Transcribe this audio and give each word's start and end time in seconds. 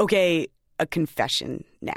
Okay, 0.00 0.46
a 0.78 0.86
confession 0.86 1.62
now. 1.82 1.92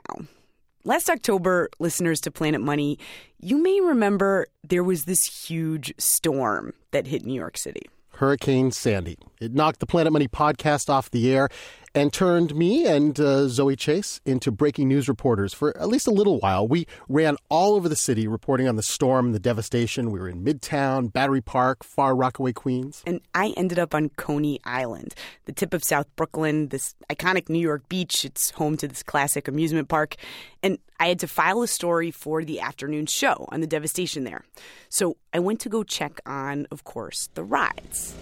Last 0.84 1.10
October, 1.10 1.70
listeners 1.80 2.20
to 2.22 2.32
Planet 2.32 2.60
Money, 2.60 3.00
you 3.40 3.58
may 3.64 3.80
remember 3.80 4.48
there 4.62 4.84
was 4.84 5.06
this 5.06 5.24
huge 5.24 5.94
storm 5.98 6.74
that 6.92 7.08
hit 7.08 7.24
New 7.24 7.34
York 7.34 7.58
City. 7.58 7.84
Hurricane 8.10 8.72
Sandy. 8.72 9.18
It 9.40 9.54
knocked 9.54 9.80
the 9.80 9.86
Planet 9.86 10.12
Money 10.12 10.28
podcast 10.28 10.90
off 10.90 11.12
the 11.12 11.32
air 11.32 11.48
and 11.96 12.12
turned 12.12 12.56
me 12.56 12.88
and 12.88 13.20
uh, 13.20 13.48
Zoe 13.48 13.76
Chase 13.76 14.20
into 14.26 14.52
breaking 14.52 14.88
news 14.88 15.08
reporters 15.08 15.54
for 15.54 15.76
at 15.78 15.88
least 15.88 16.08
a 16.08 16.12
little 16.12 16.40
while. 16.40 16.68
We 16.68 16.88
ran 17.08 17.38
all 17.50 17.76
over 17.76 17.88
the 17.88 17.96
city 17.96 18.28
reporting 18.28 18.68
on 18.68 18.76
the 18.76 18.84
storm 18.84 19.28
and 19.28 19.36
the 19.36 19.40
devastation. 19.40 20.12
We 20.12 20.20
were 20.20 20.30
in 20.30 20.44
Midtown, 20.44 21.12
Battery 21.12 21.42
Park, 21.42 21.84
far 21.84 22.16
Rockaway, 22.16 22.54
Queens. 22.54 23.04
And 23.06 23.22
I 23.34 23.54
ended 23.56 23.80
up 23.80 23.94
on 23.94 24.10
Coney 24.10 24.60
Island, 24.66 25.14
the 25.46 25.52
tip 25.52 25.74
of 25.74 25.84
South 25.84 26.08
Brooklyn, 26.16 26.70
this 26.70 26.96
iconic 27.10 27.50
New 27.50 27.60
York 27.60 27.88
beach. 27.90 28.26
It's 28.26 28.52
home 28.52 28.78
to 28.78 28.88
this 28.88 29.04
classic 29.04 29.48
amusement 29.48 29.88
park. 29.88 30.16
And 30.64 30.80
I 31.00 31.08
had 31.08 31.20
to 31.20 31.28
file 31.28 31.62
a 31.62 31.68
story 31.68 32.12
for 32.12 32.44
the 32.44 32.60
afternoon 32.60 33.06
show 33.06 33.46
on 33.50 33.62
the 33.62 33.68
devastation 33.68 34.24
there. 34.24 34.44
So 34.90 35.18
I 35.34 35.40
went 35.40 35.60
to 35.62 35.70
go 35.70 35.84
check 35.84 36.22
on, 36.26 36.66
of 36.72 36.84
course, 36.86 37.30
the 37.34 37.44
rides. 37.44 38.16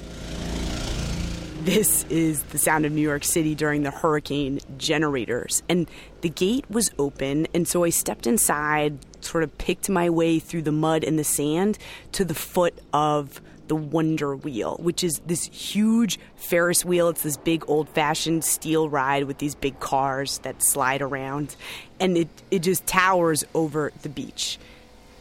This 1.62 2.06
is 2.10 2.42
the 2.46 2.58
sound 2.58 2.88
of 2.88 2.92
New 2.92 3.04
York 3.04 3.24
City 3.24 3.54
during 3.54 3.84
the 3.84 3.92
hurricane 3.92 4.62
generators. 4.80 5.62
And 5.70 5.88
the 6.22 6.30
gate 6.30 6.66
was 6.72 6.90
open, 6.98 7.48
and 7.54 7.68
so 7.68 7.84
I 7.84 7.92
stepped 7.92 8.26
inside, 8.26 8.98
sort 9.24 9.44
of 9.44 9.56
picked 9.60 9.88
my 9.88 10.10
way 10.10 10.40
through 10.40 10.64
the 10.64 10.72
mud 10.72 11.04
and 11.04 11.20
the 11.20 11.24
sand 11.24 11.78
to 12.14 12.26
the 12.26 12.34
foot 12.34 12.74
of 12.94 13.40
the 13.68 13.76
Wonder 13.76 14.36
Wheel, 14.36 14.78
which 14.80 15.04
is 15.04 15.22
this 15.28 15.46
huge 15.46 16.20
Ferris 16.36 16.84
wheel. 16.84 17.10
It's 17.10 17.22
this 17.22 17.38
big 17.38 17.64
old 17.68 17.88
fashioned 17.90 18.44
steel 18.44 18.90
ride 18.90 19.26
with 19.26 19.38
these 19.38 19.54
big 19.54 19.80
cars 19.80 20.40
that 20.40 20.64
slide 20.64 21.04
around. 21.04 21.56
And 22.00 22.18
it, 22.18 22.30
it 22.50 22.64
just 22.64 22.88
towers 22.88 23.44
over 23.54 23.92
the 24.02 24.10
beach. 24.10 24.58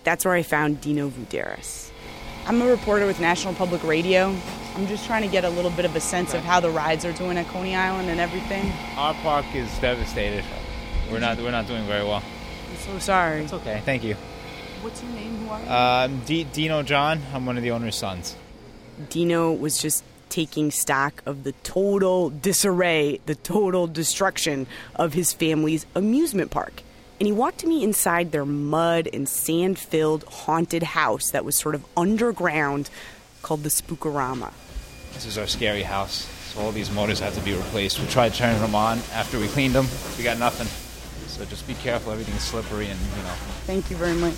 That's 0.05 0.25
where 0.25 0.33
I 0.33 0.43
found 0.43 0.81
Dino 0.81 1.11
Vourderis. 1.11 1.91
I'm 2.47 2.61
a 2.63 2.67
reporter 2.67 3.07
with 3.07 3.21
National 3.21 3.55
Public 3.55 3.83
Radio. 3.85 4.35
I'm 4.75 4.87
just 4.87 5.07
trying 5.07 5.23
to 5.23 5.29
get 5.29 5.45
a 5.45 5.51
little 5.51 5.71
bit 5.71 5.85
of 5.85 5.95
a 5.95 6.01
sense 6.01 6.35
of 6.35 6.43
how 6.43 6.61
the 6.61 6.71
rides 6.71 7.05
are 7.05 7.13
doing 7.13 7.37
at 7.37 7.47
Coney 7.49 7.75
Island 7.75 8.09
and 8.09 8.19
everything. 8.21 8.73
Our 8.97 9.15
park 9.15 9.45
is 9.55 9.69
devastated. 9.79 10.45
We're 11.11 11.19
not 11.21 11.39
we're 11.39 11.51
not 11.51 11.67
doing 11.67 11.85
very 11.87 12.05
well. 12.05 12.23
I'm 12.71 12.77
so 12.79 12.99
sorry. 12.99 13.43
It's 13.43 13.53
okay. 13.53 13.83
Thank 13.85 14.05
you. 14.05 14.15
What's 14.81 15.03
your 15.03 15.13
name? 15.13 15.37
Who 15.39 15.51
are 15.51 15.61
you? 15.61 15.67
Uh, 15.67 15.73
I'm 16.09 16.21
D- 16.21 16.45
Dino 16.45 16.83
John. 16.83 17.21
I'm 17.35 17.47
one 17.47 17.57
of 17.57 17.63
the 17.63 17.73
owner's 17.73 17.97
sons. 17.97 18.37
Dino 19.11 19.53
was 19.53 19.79
just 19.79 20.05
taking 20.29 20.71
stock 20.71 21.23
of 21.27 21.43
the 21.45 21.53
total 21.65 22.31
disarray, 22.31 23.21
the 23.27 23.35
total 23.35 23.87
destruction 23.87 24.67
of 24.95 25.13
his 25.13 25.33
family's 25.33 25.85
amusement 25.95 26.51
park. 26.51 26.83
And 27.21 27.27
he 27.27 27.33
walked 27.33 27.67
me 27.67 27.85
inside 27.85 28.33
their 28.33 28.47
mud 28.47 29.07
and 29.13 29.29
sand 29.29 29.79
filled 29.79 30.25
haunted 30.25 30.83
house 30.83 31.31
that 31.33 31.45
was 31.45 31.55
sort 31.55 31.75
of 31.75 31.85
underground 31.95 32.89
called 33.43 33.63
the 33.63 33.69
Spook-A-Rama. 33.69 34.51
This 35.13 35.27
is 35.27 35.37
our 35.37 35.47
scary 35.47 35.83
house. 35.83 36.27
So 36.55 36.61
all 36.61 36.73
these 36.73 36.91
motors 36.91 37.21
have 37.21 37.35
to 37.35 37.41
be 37.43 37.55
replaced. 37.55 38.01
We 38.01 38.07
tried 38.07 38.33
turning 38.33 38.61
them 38.61 38.75
on 38.75 38.99
after 39.13 39.39
we 39.39 39.49
cleaned 39.49 39.75
them. 39.75 39.87
We 40.17 40.25
got 40.25 40.39
nothing. 40.39 40.67
So 41.29 41.45
just 41.45 41.67
be 41.69 41.75
careful. 41.75 42.11
Everything's 42.11 42.43
slippery 42.43 42.87
and, 42.87 42.99
you 42.99 43.23
know. 43.23 43.35
Thank 43.67 43.91
you 43.91 43.97
very 43.97 44.15
much. 44.15 44.35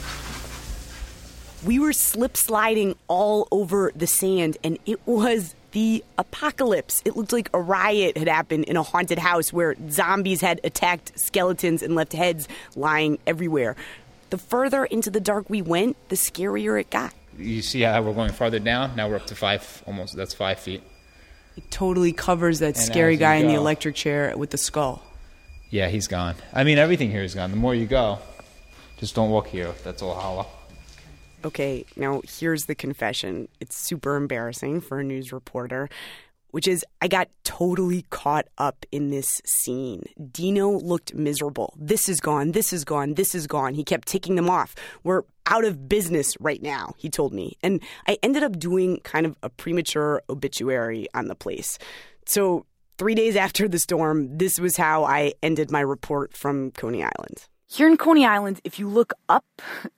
We 1.65 1.79
were 1.79 1.93
slip 1.93 2.37
sliding 2.37 2.97
all 3.07 3.47
over 3.53 3.93
the 3.95 4.09
sand, 4.09 4.59
and 4.65 4.79
it 4.85 5.01
was 5.07 5.55
the 5.73 6.05
apocalypse. 6.19 7.03
It 7.05 7.17
looked 7.17 7.33
like 7.33 7.51
a 7.53 7.61
riot 7.61 8.17
had 8.17 8.29
happened 8.29 8.65
in 8.65 8.77
a 8.77 8.83
haunted 8.83 9.19
house 9.19 9.53
where 9.53 9.75
zombies 9.91 10.41
had 10.41 10.61
attacked 10.65 11.19
skeletons 11.19 11.83
and 11.83 11.95
left 11.95 12.13
heads 12.13 12.49
lying 12.77 13.19
everywhere. 13.27 13.77
The 14.31 14.39
further 14.39 14.85
into 14.85 15.11
the 15.11 15.21
dark 15.21 15.51
we 15.51 15.61
went, 15.61 15.97
the 16.09 16.17
scarier 16.17 16.81
it 16.81 16.91
got. 16.91 17.13
You 17.37 17.63
see 17.63 17.83
how 17.83 18.01
we're 18.03 18.15
going 18.15 18.33
farther 18.33 18.59
down? 18.59 18.97
Now 18.97 19.09
we're 19.09 19.17
up 19.17 19.27
to 19.27 19.35
five, 19.35 19.83
almost, 19.87 20.17
that's 20.17 20.35
five 20.35 20.59
feet. 20.59 20.83
It 21.57 21.71
totally 21.71 22.13
covers 22.13 22.61
that 22.61 22.77
And 22.77 22.79
scary 22.79 23.15
as 23.15 23.21
you 23.21 23.27
guy 23.27 23.35
in 23.37 23.49
the 23.49 23.55
electric 23.55 23.95
chair 23.95 24.35
with 24.37 24.51
the 24.51 24.59
skull. 24.59 25.03
Yeah, 25.71 25.89
he's 25.89 26.07
gone. 26.07 26.35
I 26.53 26.65
mean, 26.65 26.79
everything 26.79 27.11
here 27.11 27.23
is 27.23 27.35
gone. 27.35 27.51
The 27.51 27.57
more 27.57 27.75
you 27.75 27.87
go, 27.87 28.19
just 28.99 29.15
don't 29.15 29.31
walk 29.31 29.49
here. 29.49 29.73
That's 29.85 30.03
all 30.03 30.15
hollow. 30.15 30.47
Okay, 31.45 31.85
now 31.97 32.23
here's 32.25 32.67
the 32.67 32.75
confession. 32.75 33.49
It's 33.61 33.77
super 33.77 34.17
embarrassing 34.17 34.81
for 34.81 35.01
a 35.01 35.05
news 35.05 35.33
reporter, 35.33 35.89
which 36.53 36.69
is 36.69 36.85
I 37.01 37.09
got 37.09 37.29
totally 37.43 38.05
caught 38.11 38.47
up 38.59 38.87
in 38.93 39.11
this 39.11 39.41
scene. 39.45 40.05
Dino 40.31 40.71
looked 40.71 41.15
miserable. 41.15 41.75
This 41.77 42.09
is 42.09 42.21
gone, 42.21 42.53
this 42.53 42.73
is 42.73 42.85
gone, 42.85 43.15
this 43.15 43.35
is 43.35 43.49
gone. 43.49 43.75
He 43.75 43.83
kept 43.83 44.07
ticking 44.07 44.37
them 44.37 44.49
off. 44.49 44.77
We're 45.03 45.23
out 45.47 45.65
of 45.65 45.89
business 45.89 46.37
right 46.39 46.63
now, 46.63 46.95
he 46.97 47.11
told 47.11 47.33
me. 47.33 47.57
And 47.63 47.83
I 48.07 48.19
ended 48.23 48.45
up 48.45 48.59
doing 48.59 48.99
kind 48.99 49.27
of 49.27 49.37
a 49.43 49.49
premature 49.49 50.23
obituary 50.31 51.09
on 51.15 51.27
the 51.27 51.35
place. 51.35 51.79
So, 52.25 52.67
three 52.99 53.17
days 53.17 53.35
after 53.35 53.67
the 53.67 53.81
storm, 53.81 54.39
this 54.39 54.61
was 54.61 54.77
how 54.77 55.03
I 55.05 55.33
ended 55.43 55.73
my 55.73 55.81
report 55.81 56.37
from 56.37 56.71
Coney 56.71 57.03
Island. 57.03 57.49
Here 57.73 57.89
in 57.89 57.97
Coney 57.97 58.27
Island, 58.27 58.61
if 58.65 58.79
you 58.79 58.87
look 58.87 59.15
up, 59.31 59.47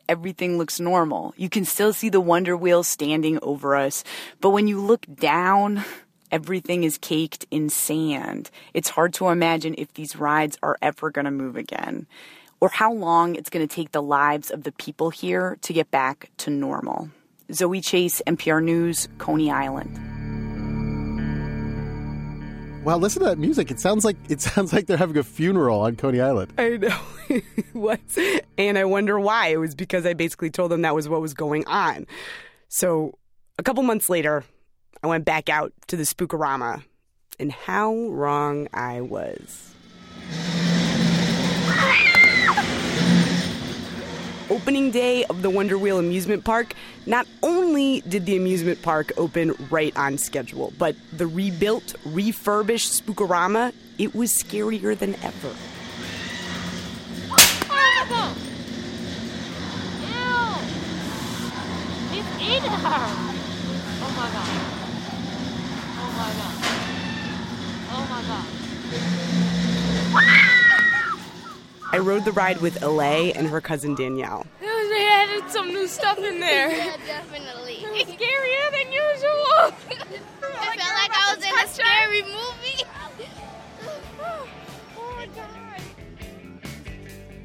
everything 0.09 0.59
looks 0.59 0.79
normal. 0.79 1.35
You 1.37 1.49
can 1.49 1.65
still 1.65 1.93
see 1.93 2.09
the 2.09 2.21
Wonder 2.21 2.57
Wheel 2.57 2.85
standing 2.85 3.41
over 3.43 3.75
us. 3.75 4.05
But 4.41 4.51
when 4.51 4.69
you 4.69 4.81
look 4.81 5.05
down, 5.13 5.83
everything 6.31 6.85
is 6.85 6.99
caked 6.99 7.47
in 7.51 7.69
sand. 7.71 8.53
It's 8.75 8.89
hard 8.89 9.13
to 9.15 9.27
imagine 9.27 9.75
if 9.77 9.93
these 9.95 10.15
rides 10.15 10.57
are 10.63 10.77
ever 10.83 11.11
going 11.11 11.25
to 11.25 11.33
move 11.33 11.57
again 11.57 12.07
or 12.61 12.69
how 12.69 12.93
long 12.93 13.35
it's 13.35 13.51
going 13.51 13.67
to 13.67 13.75
take 13.75 13.91
the 13.91 14.01
lives 14.01 14.53
of 14.53 14.63
the 14.63 14.71
people 14.71 15.11
here 15.11 15.59
to 15.63 15.73
get 15.73 15.91
back 15.91 16.31
to 16.37 16.51
normal. 16.51 17.11
Zoe 17.53 17.81
Chase, 17.81 18.23
NPR 18.25 18.63
News, 18.63 19.09
Coney 19.19 19.51
Island. 19.51 20.14
Wow, 22.85 22.99
listen 22.99 23.23
to 23.23 23.31
that 23.31 23.39
music. 23.39 23.71
It 23.71 23.81
sounds 23.81 24.05
like 24.05 24.17
it 24.29 24.41
sounds 24.43 24.73
like 24.73 24.87
they're 24.87 24.99
having 24.99 25.17
a 25.17 25.23
funeral 25.23 25.81
on 25.81 25.97
Coney 25.97 26.21
Island. 26.21 26.53
I 26.59 26.77
know 26.77 27.01
was. 27.75 27.99
And 28.59 28.77
I 28.77 28.85
wonder 28.85 29.19
why. 29.19 29.49
It 29.49 29.57
was 29.57 29.75
because 29.75 30.05
I 30.05 30.13
basically 30.13 30.51
told 30.51 30.71
them 30.71 30.83
that 30.83 30.95
was 30.95 31.09
what 31.09 31.23
was 31.23 31.33
going 31.33 31.67
on. 31.67 32.07
So 32.69 33.19
a 33.59 33.63
couple 33.63 33.83
months 33.85 34.11
later, 34.11 34.45
I 35.03 35.07
went 35.07 35.25
back 35.25 35.49
out 35.49 35.73
to 35.87 35.97
the 35.97 36.05
Spook-A-Rama, 36.05 36.85
and 37.39 37.53
how 37.53 37.95
wrong 38.09 38.69
I 38.75 39.01
was. 39.01 39.74
Opening 44.55 44.93
day 44.93 45.25
of 45.25 45.43
the 45.43 45.51
Wonder 45.51 45.77
Wheel 45.77 45.99
amusement 45.99 46.45
park, 46.45 46.75
not 47.07 47.27
only 47.43 48.03
did 48.03 48.25
the 48.25 48.37
amusement 48.37 48.81
park 48.83 49.11
open 49.17 49.57
right 49.69 49.93
on 49.97 50.17
schedule, 50.17 50.73
but 50.79 50.95
the 51.13 51.27
rebuilt, 51.27 51.97
refurbished 52.05 52.93
Spook-A-Rama, 52.93 53.73
it 53.99 54.15
was 54.15 54.31
scarier 54.33 54.97
than 54.97 55.17
ever. 55.25 55.53
Horrible! 57.67 58.31
Ew! 60.07 60.55
He's 62.15 62.29
eating 62.41 62.71
her! 62.71 63.09
Oh 64.03 64.13
my 64.17 64.29
god. 64.31 64.49
Oh 65.99 66.11
my 66.17 66.31
god. 66.39 66.55
Oh 67.91 68.05
my 68.09 68.23
god. 70.55 70.64
I 71.95 71.99
rode 71.99 72.25
the 72.25 72.33
ride 72.33 72.61
with 72.61 72.81
Alay 72.81 73.31
and 73.37 73.47
her 73.47 73.61
cousin 73.61 73.95
Danielle. 73.95 74.49
They 74.61 75.07
added 75.13 75.49
some 75.49 75.69
new 75.69 75.87
stuff 75.87 76.19
in 76.19 76.41
there. 76.41 76.69
Yeah, 76.73 76.97
definitely. 77.07 77.75
It's 77.95 78.11
scarier 78.11 78.71
than 78.73 78.91
usual. 78.91 79.55
I 80.43 80.77
felt 80.77 80.97
like 80.99 81.13
I 81.15 81.35
was 81.37 81.45
in 81.45 81.55
a 81.55 81.69
scary 81.69 82.23
movie. 82.23 82.83
oh 84.99 85.15
my 85.17 85.27
god. 85.27 85.81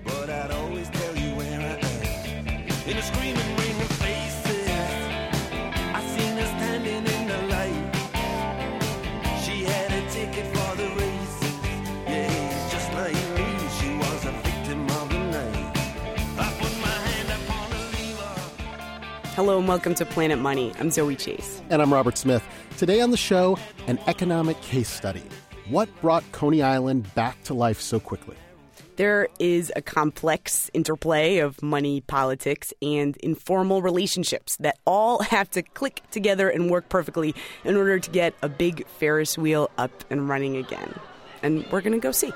But 0.03 0.29
I'd 0.31 0.49
always 0.49 0.89
tell 0.89 1.15
you 1.15 1.35
where 1.35 1.59
I 1.59 1.77
am. 1.77 2.89
In 2.89 2.97
a 2.97 3.03
screaming 3.03 3.55
ring 3.57 3.68
Hello 19.39 19.57
and 19.57 19.69
welcome 19.69 19.95
to 19.95 20.05
Planet 20.05 20.37
Money. 20.37 20.73
I'm 20.81 20.91
Zoe 20.91 21.15
Chase. 21.15 21.61
And 21.69 21.81
I'm 21.81 21.93
Robert 21.93 22.17
Smith. 22.17 22.43
Today 22.77 22.99
on 22.99 23.11
the 23.11 23.15
show, 23.15 23.57
an 23.87 23.97
economic 24.05 24.59
case 24.59 24.89
study. 24.89 25.23
What 25.69 25.87
brought 26.01 26.29
Coney 26.33 26.61
Island 26.61 27.15
back 27.15 27.41
to 27.43 27.53
life 27.53 27.79
so 27.79 28.01
quickly? 28.01 28.35
There 28.97 29.29
is 29.39 29.71
a 29.77 29.81
complex 29.81 30.69
interplay 30.73 31.37
of 31.37 31.63
money, 31.63 32.01
politics, 32.01 32.73
and 32.81 33.15
informal 33.15 33.81
relationships 33.81 34.57
that 34.57 34.77
all 34.85 35.23
have 35.23 35.49
to 35.51 35.61
click 35.61 36.01
together 36.11 36.49
and 36.49 36.69
work 36.69 36.89
perfectly 36.89 37.33
in 37.63 37.77
order 37.77 37.97
to 37.97 38.11
get 38.11 38.33
a 38.41 38.49
big 38.49 38.85
Ferris 38.87 39.37
wheel 39.37 39.71
up 39.77 40.03
and 40.09 40.27
running 40.27 40.57
again. 40.57 40.93
And 41.41 41.65
we're 41.71 41.79
going 41.79 41.93
to 41.93 41.99
go 41.99 42.11
see. 42.11 42.33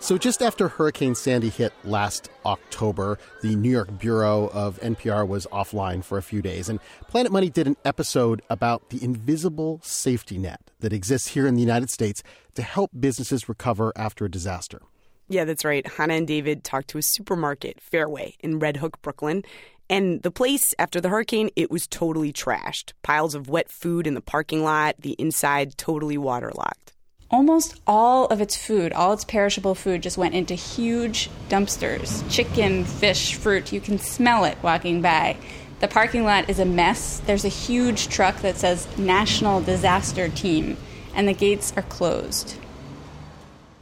So, 0.00 0.16
just 0.16 0.42
after 0.42 0.68
Hurricane 0.68 1.16
Sandy 1.16 1.48
hit 1.48 1.72
last 1.84 2.30
October, 2.46 3.18
the 3.42 3.56
New 3.56 3.70
York 3.70 3.98
Bureau 3.98 4.48
of 4.54 4.78
NPR 4.80 5.26
was 5.26 5.44
offline 5.48 6.04
for 6.04 6.18
a 6.18 6.22
few 6.22 6.40
days, 6.40 6.68
and 6.68 6.78
Planet 7.08 7.32
Money 7.32 7.50
did 7.50 7.66
an 7.66 7.76
episode 7.84 8.40
about 8.48 8.90
the 8.90 9.02
invisible 9.02 9.80
safety 9.82 10.38
net 10.38 10.60
that 10.78 10.92
exists 10.92 11.28
here 11.28 11.48
in 11.48 11.54
the 11.54 11.60
United 11.60 11.90
States 11.90 12.22
to 12.54 12.62
help 12.62 12.92
businesses 12.98 13.48
recover 13.48 13.92
after 13.96 14.24
a 14.24 14.30
disaster. 14.30 14.82
Yeah, 15.28 15.44
that's 15.44 15.64
right. 15.64 15.86
Hannah 15.86 16.14
and 16.14 16.28
David 16.28 16.62
talked 16.62 16.88
to 16.88 16.98
a 16.98 17.02
supermarket, 17.02 17.80
Fairway, 17.80 18.36
in 18.40 18.60
Red 18.60 18.76
Hook, 18.76 19.02
Brooklyn. 19.02 19.42
And 19.90 20.22
the 20.22 20.30
place, 20.30 20.74
after 20.78 21.00
the 21.00 21.08
hurricane, 21.08 21.50
it 21.56 21.72
was 21.72 21.88
totally 21.88 22.32
trashed. 22.32 22.92
Piles 23.02 23.34
of 23.34 23.48
wet 23.48 23.68
food 23.68 24.06
in 24.06 24.14
the 24.14 24.20
parking 24.20 24.62
lot, 24.62 24.94
the 25.00 25.16
inside 25.18 25.76
totally 25.76 26.16
waterlogged. 26.16 26.92
Almost 27.30 27.78
all 27.86 28.24
of 28.28 28.40
its 28.40 28.56
food, 28.56 28.92
all 28.94 29.12
its 29.12 29.24
perishable 29.24 29.74
food, 29.74 30.02
just 30.02 30.16
went 30.16 30.34
into 30.34 30.54
huge 30.54 31.28
dumpsters. 31.50 32.28
Chicken, 32.30 32.86
fish, 32.86 33.34
fruit, 33.34 33.70
you 33.70 33.82
can 33.82 33.98
smell 33.98 34.44
it 34.44 34.56
walking 34.62 35.02
by. 35.02 35.36
The 35.80 35.88
parking 35.88 36.24
lot 36.24 36.48
is 36.48 36.58
a 36.58 36.64
mess. 36.64 37.20
There's 37.20 37.44
a 37.44 37.48
huge 37.48 38.08
truck 38.08 38.40
that 38.40 38.56
says 38.56 38.88
National 38.96 39.60
Disaster 39.60 40.30
Team, 40.30 40.78
and 41.14 41.28
the 41.28 41.34
gates 41.34 41.70
are 41.76 41.82
closed. 41.82 42.56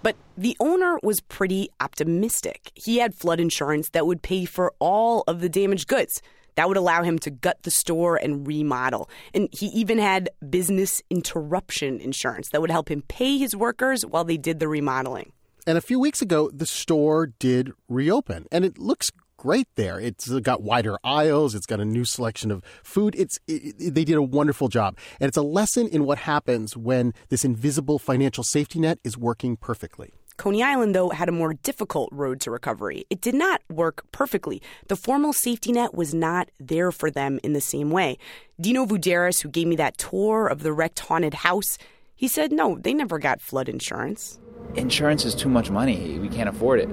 But 0.02 0.16
the 0.37 0.56
owner 0.58 0.98
was 1.04 1.20
pretty 1.20 1.70
optimistic. 1.81 2.72
He 2.75 2.98
had 2.98 3.14
flood 3.14 3.38
insurance 3.38 3.90
that 3.90 4.08
would 4.08 4.22
pay 4.22 4.44
for 4.44 4.75
all 4.81 5.22
of 5.28 5.40
the 5.40 5.48
damaged 5.48 5.87
goods. 5.87 6.20
That 6.56 6.69
would 6.69 6.76
allow 6.76 7.03
him 7.03 7.19
to 7.20 7.31
gut 7.31 7.62
the 7.62 7.70
store 7.70 8.17
and 8.17 8.47
remodel. 8.47 9.08
And 9.32 9.49
he 9.53 9.67
even 9.69 9.99
had 9.99 10.31
business 10.49 11.03
interruption 11.11 12.00
insurance 12.00 12.49
that 12.50 12.61
would 12.61 12.70
help 12.70 12.91
him 12.91 13.03
pay 13.03 13.38
his 13.38 13.55
workers 13.55 14.05
while 14.05 14.25
they 14.25 14.37
did 14.37 14.58
the 14.58 14.69
remodeling. 14.69 15.32
And 15.67 15.76
a 15.76 15.81
few 15.81 15.99
weeks 15.99 16.23
ago, 16.23 16.50
the 16.53 16.67
store 16.67 17.26
did 17.26 17.73
reopen, 17.88 18.47
and 18.53 18.64
it 18.64 18.79
looks 18.79 19.11
great 19.37 19.69
there. 19.75 19.99
It's 20.00 20.29
got 20.41 20.62
wider 20.62 20.97
aisles. 21.05 21.55
It's 21.55 21.67
got 21.67 21.81
a 21.81 21.85
new 21.85 22.05
selection 22.05 22.50
of 22.50 22.62
food. 22.82 23.14
It's 23.19 23.38
it, 23.47 23.94
they 23.94 24.05
did 24.05 24.17
a 24.17 24.23
wonderful 24.23 24.69
job, 24.69 24.97
and 25.20 25.29
it's 25.29 25.37
a 25.37 25.43
lesson 25.43 25.88
in 25.88 26.05
what 26.05 26.19
happens 26.19 26.76
when 26.76 27.12
this 27.29 27.44
invisible 27.44 27.99
financial 27.99 28.44
safety 28.44 28.79
net 28.79 28.99
is 29.05 29.19
working 29.19 29.56
perfectly. 29.56 30.14
Coney 30.36 30.62
Island, 30.62 30.94
though, 30.94 31.08
had 31.10 31.28
a 31.28 31.32
more 31.32 31.54
difficult 31.54 32.10
road 32.12 32.40
to 32.42 32.50
recovery. 32.50 33.06
It 33.08 33.20
did 33.20 33.34
not 33.34 33.62
work 33.70 34.04
perfectly. 34.12 34.62
The 34.88 34.96
formal 34.96 35.32
safety 35.32 35.72
net 35.72 35.94
was 35.94 36.12
not 36.12 36.50
there 36.60 36.92
for 36.92 37.10
them 37.10 37.40
in 37.42 37.54
the 37.54 37.60
same 37.60 37.90
way. 37.90 38.18
Dino 38.60 38.84
Vourderis, 38.84 39.42
who 39.42 39.48
gave 39.48 39.66
me 39.66 39.76
that 39.76 39.98
tour 39.98 40.46
of 40.46 40.62
the 40.62 40.72
wrecked 40.72 41.00
haunted 41.00 41.34
house, 41.34 41.78
he 42.14 42.28
said 42.28 42.52
no, 42.52 42.78
they 42.78 42.94
never 42.94 43.18
got 43.18 43.40
flood 43.40 43.68
insurance. 43.68 44.38
Insurance 44.74 45.24
is 45.24 45.34
too 45.34 45.48
much 45.48 45.70
money. 45.70 46.18
We 46.18 46.28
can't 46.28 46.48
afford 46.48 46.80
it. 46.80 46.90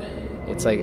It's 0.47 0.65
like 0.65 0.79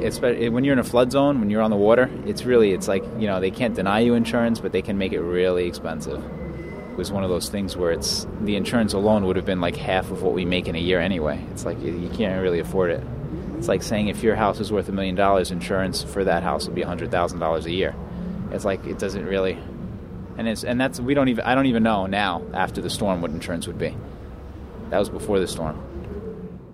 when 0.52 0.64
you're 0.64 0.72
in 0.72 0.78
a 0.78 0.84
flood 0.84 1.12
zone, 1.12 1.40
when 1.40 1.50
you're 1.50 1.62
on 1.62 1.70
the 1.70 1.76
water. 1.76 2.10
It's 2.26 2.44
really 2.44 2.72
it's 2.72 2.88
like 2.88 3.04
you 3.18 3.26
know 3.26 3.40
they 3.40 3.50
can't 3.50 3.74
deny 3.74 4.00
you 4.00 4.14
insurance, 4.14 4.60
but 4.60 4.72
they 4.72 4.82
can 4.82 4.96
make 4.98 5.12
it 5.12 5.20
really 5.20 5.66
expensive. 5.66 6.22
Was 7.00 7.10
one 7.10 7.24
of 7.24 7.30
those 7.30 7.48
things 7.48 7.78
where 7.78 7.92
it's 7.92 8.26
the 8.42 8.56
insurance 8.56 8.92
alone 8.92 9.24
would 9.24 9.36
have 9.36 9.46
been 9.46 9.62
like 9.62 9.74
half 9.74 10.10
of 10.10 10.20
what 10.20 10.34
we 10.34 10.44
make 10.44 10.68
in 10.68 10.76
a 10.76 10.78
year 10.78 11.00
anyway. 11.00 11.42
It's 11.50 11.64
like 11.64 11.80
you, 11.80 11.96
you 11.96 12.10
can't 12.10 12.42
really 12.42 12.58
afford 12.58 12.90
it. 12.90 13.02
It's 13.56 13.68
like 13.68 13.82
saying 13.82 14.08
if 14.08 14.22
your 14.22 14.36
house 14.36 14.60
is 14.60 14.70
worth 14.70 14.86
a 14.90 14.92
million 14.92 15.14
dollars, 15.14 15.50
insurance 15.50 16.02
for 16.02 16.24
that 16.24 16.42
house 16.42 16.66
would 16.66 16.74
be 16.74 16.82
hundred 16.82 17.10
thousand 17.10 17.38
dollars 17.38 17.64
a 17.64 17.70
year. 17.70 17.96
It's 18.52 18.66
like 18.66 18.84
it 18.84 18.98
doesn't 18.98 19.24
really, 19.24 19.56
and 20.36 20.46
it's 20.46 20.62
and 20.62 20.78
that's 20.78 21.00
we 21.00 21.14
don't 21.14 21.28
even 21.28 21.42
I 21.42 21.54
don't 21.54 21.64
even 21.64 21.82
know 21.82 22.04
now 22.04 22.42
after 22.52 22.82
the 22.82 22.90
storm 22.90 23.22
what 23.22 23.30
insurance 23.30 23.66
would 23.66 23.78
be. 23.78 23.96
That 24.90 24.98
was 24.98 25.08
before 25.08 25.40
the 25.40 25.48
storm. 25.48 25.82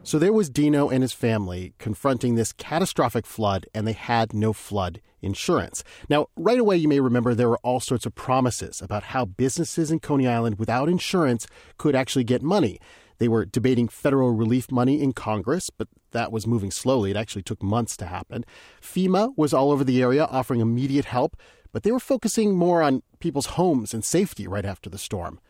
So 0.07 0.21
there 0.21 0.33
was 0.33 0.49
Dino 0.49 0.89
and 0.89 1.03
his 1.03 1.13
family 1.13 1.75
confronting 1.79 2.37
this 2.37 2.53
catastrophic 2.53 3.27
flood, 3.27 3.67
and 3.75 3.89
they 3.89 3.93
had 3.93 4.33
no 4.33 4.53
flood 4.53 5.01
insurance. 5.21 5.83
Now, 6.09 6.29
right 6.37 6.61
away, 6.61 6.77
you 6.77 6.87
may 6.87 7.01
remember 7.01 7.35
there 7.35 7.49
were 7.49 7.59
all 7.65 7.81
sorts 7.81 8.07
of 8.07 8.15
promises 8.15 8.81
about 8.81 9.03
how 9.03 9.25
businesses 9.25 9.91
in 9.91 9.99
Coney 9.99 10.29
Island 10.29 10.61
without 10.61 10.89
insurance 10.89 11.49
could 11.77 11.97
actually 11.97 12.23
get 12.23 12.41
money. 12.41 12.79
They 13.19 13.27
were 13.27 13.45
debating 13.45 13.89
federal 13.89 14.31
relief 14.31 14.71
money 14.71 15.03
in 15.03 15.13
Congress, 15.13 15.71
but 15.71 15.89
that 16.13 16.31
was 16.31 16.47
moving 16.47 16.71
slowly. 16.71 17.11
It 17.11 17.17
actually 17.17 17.43
took 17.43 17.61
months 17.61 17.97
to 17.97 18.07
happen. 18.07 18.45
FEMA 18.81 19.37
was 19.37 19.53
all 19.53 19.73
over 19.73 19.83
the 19.83 20.01
area 20.01 20.27
offering 20.27 20.61
immediate 20.61 21.07
help, 21.07 21.37
but 21.73 21.83
they 21.83 21.91
were 21.91 21.99
focusing 21.99 22.55
more 22.55 22.81
on 22.81 23.03
people's 23.19 23.47
homes 23.47 23.93
and 23.93 24.05
safety 24.05 24.47
right 24.47 24.65
after 24.65 24.89
the 24.89 24.99
storm. 24.99 25.41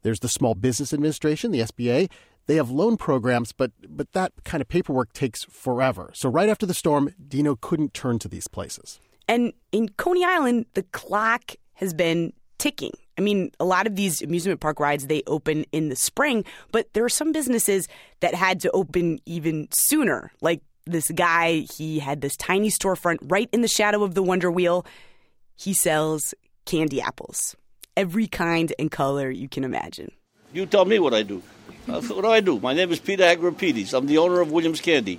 There's 0.00 0.20
the 0.20 0.28
Small 0.28 0.54
Business 0.54 0.94
Administration, 0.94 1.50
the 1.50 1.60
SBA. 1.60 2.08
They 2.48 2.56
have 2.56 2.70
loan 2.70 2.96
programs, 2.96 3.52
but 3.52 3.72
but 3.86 4.12
that 4.12 4.32
kind 4.44 4.62
of 4.62 4.68
paperwork 4.68 5.12
takes 5.12 5.44
forever. 5.44 6.10
So 6.14 6.30
right 6.30 6.48
after 6.48 6.64
the 6.64 6.74
storm, 6.74 7.14
Dino 7.28 7.54
couldn't 7.54 7.92
turn 7.92 8.18
to 8.20 8.28
these 8.28 8.48
places. 8.48 8.98
And 9.28 9.52
in 9.70 9.90
Coney 9.90 10.24
Island, 10.24 10.64
the 10.72 10.82
clock 10.82 11.54
has 11.74 11.92
been 11.92 12.32
ticking. 12.56 12.92
I 13.18 13.20
mean, 13.20 13.50
a 13.60 13.66
lot 13.66 13.86
of 13.86 13.96
these 13.96 14.22
amusement 14.22 14.60
park 14.60 14.80
rides 14.80 15.06
they 15.06 15.22
open 15.26 15.66
in 15.72 15.90
the 15.90 15.96
spring, 15.96 16.44
but 16.72 16.90
there 16.94 17.04
are 17.04 17.10
some 17.10 17.32
businesses 17.32 17.86
that 18.20 18.34
had 18.34 18.60
to 18.60 18.70
open 18.70 19.20
even 19.26 19.68
sooner. 19.70 20.32
Like 20.40 20.62
this 20.86 21.10
guy, 21.10 21.66
he 21.76 21.98
had 21.98 22.22
this 22.22 22.34
tiny 22.36 22.70
storefront 22.70 23.18
right 23.22 23.50
in 23.52 23.60
the 23.60 23.68
shadow 23.68 24.02
of 24.02 24.14
the 24.14 24.22
Wonder 24.22 24.50
Wheel. 24.50 24.86
He 25.54 25.74
sells 25.74 26.32
candy 26.64 27.02
apples, 27.02 27.54
every 27.94 28.26
kind 28.26 28.72
and 28.78 28.90
color 28.90 29.30
you 29.30 29.50
can 29.50 29.64
imagine. 29.64 30.12
You 30.54 30.64
tell 30.64 30.86
me 30.86 30.98
what 30.98 31.12
I 31.12 31.22
do. 31.22 31.42
Uh, 31.88 32.02
what 32.02 32.22
do 32.22 32.28
I 32.28 32.40
do? 32.40 32.60
My 32.60 32.74
name 32.74 32.92
is 32.92 33.00
Peter 33.00 33.24
Agripides. 33.24 33.94
I'm 33.94 34.06
the 34.06 34.18
owner 34.18 34.40
of 34.40 34.52
Williams 34.52 34.80
Candy. 34.80 35.18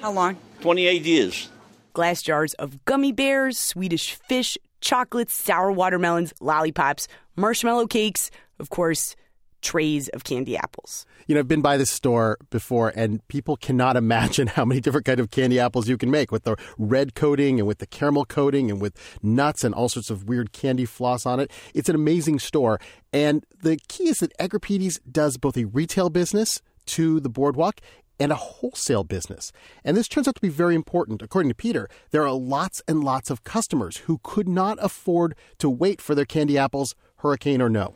How 0.00 0.10
long? 0.10 0.36
28 0.60 1.02
years. 1.02 1.48
Glass 1.92 2.22
jars 2.22 2.54
of 2.54 2.84
gummy 2.84 3.12
bears, 3.12 3.56
Swedish 3.56 4.14
fish, 4.14 4.58
chocolates, 4.80 5.34
sour 5.34 5.70
watermelons, 5.70 6.34
lollipops, 6.40 7.06
marshmallow 7.36 7.86
cakes, 7.86 8.30
of 8.58 8.68
course, 8.68 9.14
trays 9.62 10.08
of 10.08 10.24
candy 10.24 10.56
apples. 10.56 11.06
You 11.26 11.34
know, 11.34 11.40
I've 11.40 11.48
been 11.48 11.62
by 11.62 11.76
this 11.76 11.90
store 11.90 12.38
before, 12.50 12.92
and 12.94 13.26
people 13.28 13.56
cannot 13.56 13.96
imagine 14.04 14.48
how 14.48 14.64
many 14.64 14.80
different 14.80 15.06
kind 15.06 15.20
of 15.20 15.30
candy 15.30 15.58
apples 15.58 15.88
you 15.88 15.96
can 15.96 16.10
make 16.10 16.30
with 16.30 16.44
the 16.44 16.56
red 16.78 17.14
coating 17.14 17.58
and 17.58 17.66
with 17.66 17.78
the 17.78 17.86
caramel 17.86 18.24
coating 18.24 18.70
and 18.70 18.80
with 18.80 18.96
nuts 19.22 19.64
and 19.64 19.74
all 19.74 19.88
sorts 19.88 20.10
of 20.10 20.28
weird 20.28 20.52
candy 20.52 20.84
floss 20.84 21.26
on 21.26 21.40
it. 21.40 21.50
It's 21.74 21.88
an 21.88 21.94
amazing 21.94 22.38
store, 22.38 22.80
and 23.12 23.44
the 23.62 23.78
key 23.88 24.08
is 24.08 24.18
that 24.18 24.36
Agripides 24.38 25.00
does 25.10 25.36
both 25.36 25.56
a 25.56 25.64
retail 25.64 26.10
business 26.10 26.62
to 26.86 27.20
the 27.20 27.28
boardwalk 27.28 27.80
and 28.20 28.32
a 28.32 28.36
wholesale 28.36 29.04
business. 29.04 29.52
And 29.84 29.96
this 29.96 30.08
turns 30.08 30.26
out 30.28 30.34
to 30.34 30.40
be 30.40 30.48
very 30.48 30.74
important. 30.74 31.22
According 31.22 31.50
to 31.50 31.54
Peter, 31.54 31.88
there 32.10 32.26
are 32.26 32.32
lots 32.32 32.82
and 32.88 33.04
lots 33.04 33.30
of 33.30 33.44
customers 33.44 33.98
who 33.98 34.18
could 34.22 34.48
not 34.48 34.78
afford 34.80 35.34
to 35.58 35.70
wait 35.70 36.00
for 36.00 36.14
their 36.14 36.24
candy 36.24 36.58
apples, 36.58 36.94
hurricane 37.18 37.62
or 37.62 37.68
no. 37.68 37.94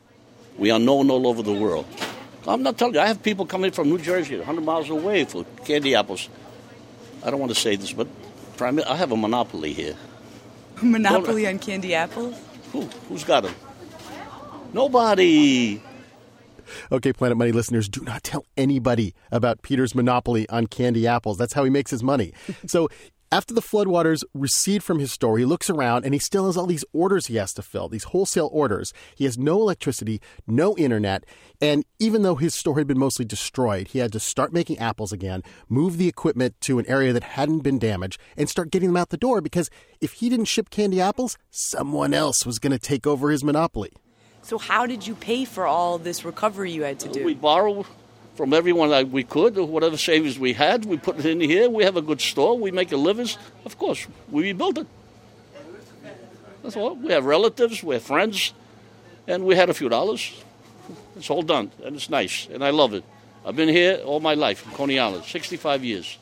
We 0.59 0.71
are 0.71 0.79
known 0.79 1.11
all 1.11 1.27
over 1.27 1.43
the 1.43 1.53
world. 1.53 1.87
I'm 2.47 2.63
not 2.63 2.77
telling 2.77 2.95
you, 2.95 3.01
I 3.01 3.07
have 3.07 3.23
people 3.23 3.47
coming 3.47 3.71
from 3.71 3.89
New 3.89 3.99
Jersey, 3.99 4.37
100 4.37 4.61
miles 4.63 4.91
away 4.91 5.25
for 5.25 5.45
candy 5.65 5.95
apples. 5.95 6.29
I 7.25 7.31
don't 7.31 7.39
want 7.39 7.55
to 7.55 7.61
say 7.61 7.77
this, 7.77 7.93
but 7.93 8.09
I 8.61 8.97
have 8.97 9.13
a 9.13 9.17
monopoly 9.17 9.73
here. 9.73 9.97
A 10.81 10.85
monopoly 10.85 11.47
on 11.47 11.59
candy 11.59 11.95
apples? 11.95 12.37
Who? 12.73 12.83
Who's 13.09 13.25
got 13.25 13.45
them? 13.45 13.55
Nobody. 14.73 15.83
Okay, 16.91 17.13
Planet 17.13 17.37
Money 17.37 17.53
listeners, 17.53 17.89
do 17.89 18.01
not 18.03 18.23
tell 18.23 18.45
anybody 18.57 19.15
about 19.31 19.63
Peter's 19.63 19.95
monopoly 19.95 20.49
on 20.49 20.67
candy 20.67 21.07
apples. 21.07 21.37
That's 21.39 21.53
how 21.53 21.65
he 21.65 21.71
makes 21.71 21.91
his 21.91 22.03
money. 22.03 22.33
so 22.67 22.89
after 23.33 23.55
the 23.55 23.63
floodwaters 23.63 24.23
recede 24.35 24.83
from 24.85 24.99
his 24.99 25.11
store, 25.11 25.39
he 25.39 25.47
looks 25.47 25.71
around 25.71 26.05
and 26.05 26.13
he 26.13 26.21
still 26.21 26.45
has 26.47 26.57
all 26.57 26.67
these 26.67 26.85
orders 26.93 27.27
he 27.27 27.37
has 27.37 27.55
to 27.55 27.63
fill, 27.63 27.89
these 27.89 28.05
wholesale 28.05 28.51
orders. 28.53 28.93
He 29.15 29.25
has 29.25 29.39
no 29.39 29.59
electricity, 29.59 30.21
no 30.47 30.77
internet, 30.77 31.25
and 31.59 31.87
even 31.99 32.23
though 32.23 32.35
his 32.35 32.55
store 32.55 32.77
had 32.77 32.87
been 32.87 32.99
mostly 32.99 33.25
destroyed, 33.25 33.89
he 33.89 34.01
had 34.01 34.13
to 34.13 34.21
start 34.21 34.53
making 34.53 34.79
apples 34.79 35.13
again, 35.13 35.43
move 35.71 35.97
the 35.97 36.09
equipment 36.09 36.61
to 36.61 36.79
an 36.79 36.85
area 36.87 37.15
that 37.15 37.23
hadn't 37.25 37.61
been 37.61 37.79
damaged, 37.79 38.21
and 38.37 38.51
start 38.51 38.71
getting 38.71 38.91
them 38.91 38.99
out 38.99 39.09
the 39.09 39.17
door 39.17 39.41
because 39.41 39.71
if 40.03 40.13
he 40.15 40.29
didn't 40.29 40.45
ship 40.45 40.69
candy 40.69 41.01
apples, 41.01 41.39
someone 41.51 42.13
else 42.13 42.45
was 42.45 42.59
going 42.59 42.73
to 42.73 42.79
take 42.79 43.07
over 43.07 43.31
his 43.31 43.43
monopoly. 43.43 43.93
So, 44.43 44.59
how 44.59 44.85
did 44.85 45.07
you 45.07 45.15
pay 45.15 45.47
for 45.47 45.67
all 45.67 45.97
this 45.97 46.23
recovery 46.23 46.71
you 46.71 46.83
had 46.83 46.99
to 47.01 47.09
do? 47.09 47.25
We 47.25 47.35
borrow 47.35 47.87
from 48.35 48.55
everyone 48.55 48.91
that 48.91 49.11
we 49.11 49.25
could, 49.25 49.57
whatever 49.57 49.97
savings 49.97 50.39
we 50.39 50.53
had, 50.55 50.85
we 50.85 50.97
put 50.97 51.19
it 51.19 51.27
in 51.27 51.41
here. 51.41 51.69
We 51.69 51.85
have 51.85 51.97
a 51.97 52.03
good 52.03 52.21
store. 52.21 52.59
We 52.59 52.71
make 52.71 52.93
a 52.93 52.97
living. 52.97 53.29
Of 53.65 53.79
course, 53.79 54.07
we 54.31 54.43
rebuild 54.45 54.79
it. 54.79 54.87
That's 56.63 56.77
all. 56.77 56.95
We 56.95 57.13
have 57.13 57.25
relatives, 57.25 57.83
we 57.83 57.97
have 57.97 58.05
friends, 58.05 58.55
and 59.27 59.45
we 59.45 59.57
had 59.57 59.69
a 59.69 59.75
few 59.75 59.89
dollars. 59.89 60.33
It's 61.17 61.29
all 61.29 61.43
done, 61.43 61.73
and 61.85 61.97
it's 61.97 62.09
nice, 62.09 62.49
and 62.53 62.65
I 62.65 62.71
love 62.71 62.95
it. 62.95 63.05
I've 63.45 63.57
been 63.57 63.69
here 63.69 63.97
all 64.05 64.21
my 64.21 64.35
life 64.35 64.65
in 64.65 64.73
Coney 64.73 64.99
Island, 64.99 65.25
65 65.25 65.85
years. 65.85 66.19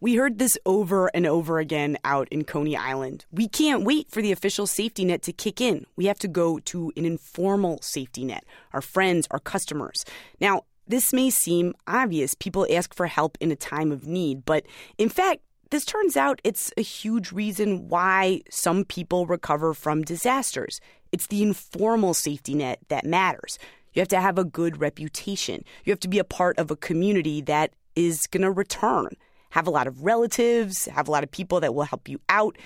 We 0.00 0.14
heard 0.16 0.38
this 0.38 0.58
over 0.66 1.08
and 1.14 1.26
over 1.26 1.58
again 1.58 1.96
out 2.04 2.28
in 2.30 2.44
Coney 2.44 2.76
Island. 2.76 3.24
We 3.30 3.48
can't 3.48 3.84
wait 3.84 4.10
for 4.10 4.20
the 4.22 4.32
official 4.32 4.66
safety 4.66 5.04
net 5.04 5.22
to 5.22 5.32
kick 5.32 5.60
in. 5.60 5.86
We 5.96 6.06
have 6.06 6.18
to 6.20 6.28
go 6.28 6.58
to 6.58 6.92
an 6.96 7.06
informal 7.06 7.80
safety 7.80 8.24
net, 8.24 8.44
our 8.72 8.82
friends, 8.82 9.26
our 9.30 9.38
customers. 9.38 10.04
Now, 10.38 10.64
This 10.88 11.12
may 11.12 11.30
seem 11.30 11.74
obvious. 11.86 12.34
People 12.34 12.66
ask 12.70 12.94
for 12.94 13.06
help 13.06 13.36
in 13.40 13.50
a 13.50 13.56
time 13.56 13.90
of 13.90 14.06
need, 14.06 14.44
but 14.44 14.64
in 14.98 15.08
fact, 15.08 15.42
this 15.70 15.84
turns 15.84 16.16
out 16.16 16.40
it's 16.44 16.72
a 16.76 16.82
huge 16.82 17.32
reason 17.32 17.88
why 17.88 18.42
some 18.50 18.84
people 18.84 19.26
recover 19.26 19.74
from 19.74 20.02
disasters. 20.02 20.80
It's 21.10 21.26
the 21.26 21.42
informal 21.42 22.14
safety 22.14 22.54
net 22.54 22.78
that 22.88 23.04
matters. 23.04 23.58
You 23.92 24.00
have 24.00 24.08
to 24.08 24.20
have 24.20 24.38
a 24.38 24.44
good 24.44 24.80
reputation. 24.80 25.64
You 25.84 25.90
have 25.90 26.00
to 26.00 26.08
be 26.08 26.20
a 26.20 26.24
part 26.24 26.58
of 26.58 26.70
a 26.70 26.76
community 26.76 27.40
that 27.42 27.72
is 27.96 28.26
going 28.28 28.42
to 28.42 28.50
return, 28.50 29.16
have 29.50 29.66
a 29.66 29.70
lot 29.70 29.86
of 29.88 30.04
relatives, 30.04 30.84
have 30.84 31.08
a 31.08 31.10
lot 31.10 31.24
of 31.24 31.30
people 31.30 31.60
that 31.60 31.74
will 31.74 31.84
help 31.84 32.08
you 32.08 32.20
out. 32.28 32.56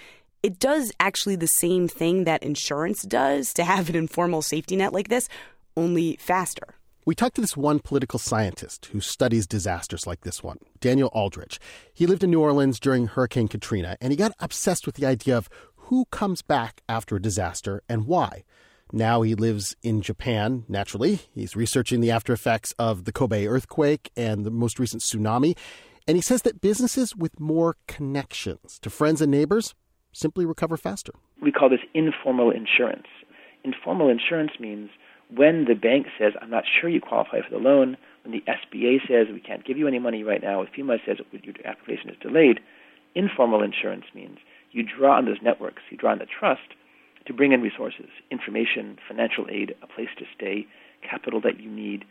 It 0.42 0.58
does 0.58 0.92
actually 1.00 1.36
the 1.36 1.46
same 1.46 1.88
thing 1.88 2.24
that 2.24 2.42
insurance 2.42 3.02
does 3.02 3.54
to 3.54 3.64
have 3.64 3.88
an 3.88 3.96
informal 3.96 4.42
safety 4.42 4.76
net 4.76 4.92
like 4.92 5.08
this, 5.08 5.28
only 5.76 6.16
faster. 6.20 6.74
We 7.06 7.14
talked 7.14 7.36
to 7.36 7.40
this 7.40 7.56
one 7.56 7.78
political 7.78 8.18
scientist 8.18 8.86
who 8.92 9.00
studies 9.00 9.46
disasters 9.46 10.06
like 10.06 10.20
this 10.20 10.42
one, 10.42 10.58
Daniel 10.80 11.08
Aldrich. 11.14 11.58
He 11.94 12.06
lived 12.06 12.22
in 12.22 12.30
New 12.30 12.42
Orleans 12.42 12.78
during 12.78 13.06
Hurricane 13.06 13.48
Katrina, 13.48 13.96
and 14.02 14.12
he 14.12 14.16
got 14.16 14.32
obsessed 14.38 14.84
with 14.84 14.96
the 14.96 15.06
idea 15.06 15.34
of 15.34 15.48
who 15.76 16.04
comes 16.10 16.42
back 16.42 16.82
after 16.90 17.16
a 17.16 17.22
disaster 17.22 17.82
and 17.88 18.06
why. 18.06 18.44
Now 18.92 19.22
he 19.22 19.34
lives 19.34 19.76
in 19.82 20.02
Japan, 20.02 20.64
naturally. 20.68 21.20
He's 21.34 21.56
researching 21.56 22.02
the 22.02 22.10
after 22.10 22.34
effects 22.34 22.74
of 22.78 23.06
the 23.06 23.12
Kobe 23.12 23.46
earthquake 23.46 24.10
and 24.14 24.44
the 24.44 24.50
most 24.50 24.78
recent 24.78 25.02
tsunami. 25.02 25.56
And 26.06 26.18
he 26.18 26.22
says 26.22 26.42
that 26.42 26.60
businesses 26.60 27.16
with 27.16 27.40
more 27.40 27.76
connections 27.86 28.78
to 28.80 28.90
friends 28.90 29.22
and 29.22 29.30
neighbors 29.30 29.74
simply 30.12 30.44
recover 30.44 30.76
faster. 30.76 31.12
We 31.40 31.50
call 31.50 31.70
this 31.70 31.80
informal 31.94 32.50
insurance. 32.50 33.06
Informal 33.64 34.10
insurance 34.10 34.52
means 34.60 34.90
when 35.34 35.66
the 35.66 35.74
bank 35.74 36.06
says, 36.18 36.32
I'm 36.40 36.50
not 36.50 36.64
sure 36.66 36.90
you 36.90 37.00
qualify 37.00 37.40
for 37.40 37.50
the 37.50 37.58
loan, 37.58 37.96
when 38.24 38.32
the 38.32 38.44
SBA 38.46 39.06
says, 39.08 39.32
we 39.32 39.40
can't 39.40 39.64
give 39.64 39.78
you 39.78 39.86
any 39.86 39.98
money 39.98 40.22
right 40.24 40.42
now, 40.42 40.62
if 40.62 40.70
FEMA 40.72 40.98
says 41.06 41.18
your 41.32 41.54
application 41.64 42.10
is 42.10 42.16
delayed, 42.20 42.60
informal 43.14 43.62
insurance 43.62 44.04
means 44.14 44.38
you 44.72 44.82
draw 44.82 45.16
on 45.16 45.24
those 45.24 45.42
networks, 45.42 45.82
you 45.90 45.96
draw 45.96 46.12
on 46.12 46.18
the 46.18 46.26
trust 46.26 46.74
to 47.26 47.32
bring 47.32 47.52
in 47.52 47.62
resources, 47.62 48.08
information, 48.30 48.98
financial 49.06 49.46
aid, 49.50 49.74
a 49.82 49.86
place 49.86 50.08
to 50.18 50.24
stay, 50.34 50.66
capital 51.08 51.40
that 51.40 51.60
you 51.60 51.70
need. 51.70 52.04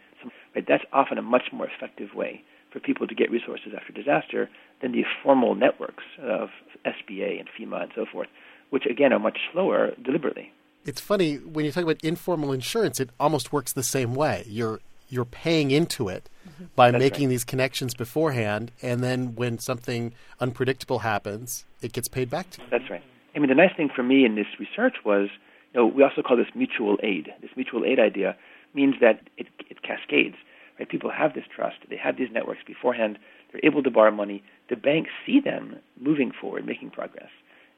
Right? 0.56 0.66
That's 0.68 0.84
often 0.94 1.18
a 1.18 1.22
much 1.22 1.52
more 1.52 1.68
effective 1.68 2.14
way 2.16 2.44
for 2.72 2.80
people 2.80 3.08
to 3.08 3.16
get 3.16 3.32
resources 3.32 3.74
after 3.76 3.92
disaster 3.92 4.50
than 4.82 4.92
the 4.92 5.04
formal 5.24 5.56
networks 5.56 6.04
of 6.22 6.50
SBA 6.86 7.40
and 7.40 7.50
FEMA 7.50 7.84
and 7.84 7.92
so 7.96 8.06
forth, 8.12 8.28
which 8.70 8.86
again 8.86 9.12
are 9.12 9.20
much 9.20 9.40
slower 9.52 9.92
deliberately 10.04 10.52
it's 10.86 11.02
funny 11.02 11.36
when 11.36 11.66
you 11.66 11.72
talk 11.72 11.84
about 11.84 12.04
informal 12.04 12.52
insurance, 12.52 13.00
it 13.00 13.10
almost 13.20 13.52
works 13.52 13.74
the 13.74 13.84
same 13.84 14.14
way. 14.16 14.44
You're 14.48 14.80
you're 15.10 15.26
paying 15.26 15.72
into 15.72 16.08
it 16.08 16.30
mm-hmm. 16.48 16.66
by 16.76 16.92
That's 16.92 17.02
making 17.02 17.28
right. 17.28 17.32
these 17.32 17.44
connections 17.44 17.94
beforehand, 17.96 18.72
and 18.82 19.04
then 19.04 19.36
when 19.36 19.58
something 19.58 20.14
unpredictable 20.40 21.00
happens, 21.00 21.66
it 21.82 21.94
gets 21.94 22.08
paid 22.08 22.30
back 22.30 22.50
to 22.52 22.62
you. 22.62 22.68
That's 22.70 22.90
right. 22.90 23.04
I 23.36 23.40
mean, 23.40 23.50
the 23.50 23.56
nice 23.56 23.76
thing 23.76 23.90
for 23.94 24.04
me 24.04 24.26
in 24.26 24.36
this 24.36 24.48
research 24.60 24.98
was, 25.04 25.30
you 25.74 25.80
know, 25.80 25.88
we 25.88 26.04
also 26.04 26.22
call 26.22 26.38
this 26.38 26.54
mutual 26.56 26.98
aid. 27.02 27.30
This 27.42 27.52
mutual 27.56 27.86
aid 27.86 28.00
idea 28.00 28.36
means 28.74 28.96
that 29.02 29.22
it, 29.38 29.48
it 29.70 29.82
cascades. 29.82 30.36
Right? 30.78 30.88
People 30.88 31.10
have 31.10 31.34
this 31.34 31.46
trust. 31.54 31.78
They 31.90 31.98
have 31.98 32.18
these 32.18 32.30
networks 32.32 32.62
beforehand. 32.66 33.18
They're 33.52 33.62
able 33.64 33.82
to 33.84 33.92
borrow 33.92 34.12
money. 34.12 34.44
The 34.70 34.76
banks 34.76 35.10
see 35.26 35.40
them 35.40 35.78
moving 36.00 36.32
forward, 36.40 36.66
making 36.66 36.92
progress 36.92 37.30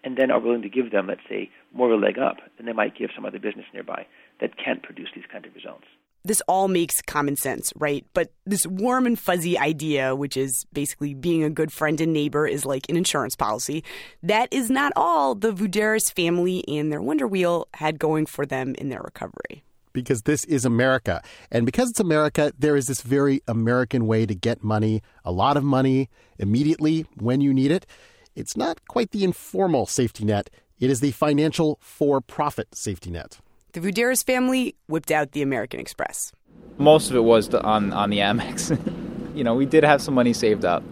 and 0.04 0.18
then 0.18 0.32
are 0.32 0.40
willing 0.40 0.62
to 0.64 0.70
give 0.70 0.92
them, 0.92 1.08
let's 1.08 1.22
say, 1.30 1.50
more 1.74 1.92
of 1.92 2.00
a 2.00 2.04
leg 2.04 2.18
up 2.18 2.38
than 2.58 2.66
they 2.66 2.74
might 2.74 2.98
give 2.98 3.10
some 3.16 3.26
other 3.26 3.40
business 3.40 3.66
nearby 3.74 4.06
that 4.40 4.58
can't 4.58 4.84
produce 4.84 5.10
these 5.16 5.26
kind 5.32 5.46
of 5.46 5.54
results. 5.54 5.86
This 6.24 6.42
all 6.48 6.68
makes 6.68 7.02
common 7.02 7.36
sense, 7.36 7.74
right? 7.76 8.06
But 8.14 8.32
this 8.46 8.68
warm 8.68 9.08
and 9.08 9.18
fuzzy 9.18 9.58
idea, 9.58 10.16
which 10.16 10.38
is 10.38 10.66
basically 10.72 11.16
being 11.16 11.44
a 11.44 11.50
good 11.50 11.74
friend 11.74 12.00
and 12.00 12.14
neighbor, 12.14 12.46
is 12.46 12.64
like 12.64 12.88
an 12.90 12.96
insurance 12.96 13.36
policy. 13.36 13.84
That 14.22 14.48
is 14.52 14.70
not 14.70 14.94
all 14.96 15.34
the 15.34 15.52
Vourderis 15.52 16.14
family 16.14 16.64
and 16.68 16.92
their 16.92 17.02
Wonder 17.02 17.28
Wheel 17.28 17.68
had 17.74 17.98
going 17.98 18.28
for 18.28 18.46
them 18.46 18.76
in 18.76 18.90
their 18.90 19.02
recovery 19.02 19.64
because 19.94 20.22
this 20.22 20.44
is 20.46 20.64
America. 20.64 21.22
And 21.52 21.66
because 21.66 21.90
it's 21.90 22.00
America, 22.00 22.54
there 22.58 22.76
is 22.76 22.88
this 22.88 23.02
very 23.02 23.42
American 23.48 24.08
way 24.08 24.26
to 24.26 24.36
get 24.36 24.64
money, 24.64 25.02
a 25.26 25.32
lot 25.32 25.58
of 25.58 25.64
money, 25.64 26.10
immediately 26.38 27.06
when 27.18 27.42
you 27.42 27.54
need 27.54 27.72
it. 27.72 27.86
It's 28.36 28.56
not 28.56 28.88
quite 28.88 29.12
the 29.12 29.24
informal 29.24 29.86
safety 29.86 30.24
net, 30.24 30.50
it 30.80 30.90
is 30.90 31.00
the 31.00 31.12
financial 31.12 31.78
for 31.82 32.22
profit 32.22 32.74
safety 32.74 33.12
net. 33.12 33.40
The 33.74 33.80
Vourderis 33.80 34.24
family 34.24 34.76
whipped 34.88 35.12
out 35.12 35.34
the 35.34 35.42
American 35.42 35.80
Express. 35.80 36.34
Most 36.78 37.10
of 37.10 37.16
it 37.16 37.24
was 37.24 37.54
on, 37.54 37.94
on 37.94 38.10
the 38.10 38.20
Amex. 38.20 38.78
you 39.36 39.44
know, 39.44 39.54
we 39.54 39.66
did 39.66 39.84
have 39.84 40.02
some 40.02 40.14
money 40.14 40.34
saved 40.34 40.66
up. 40.66 40.84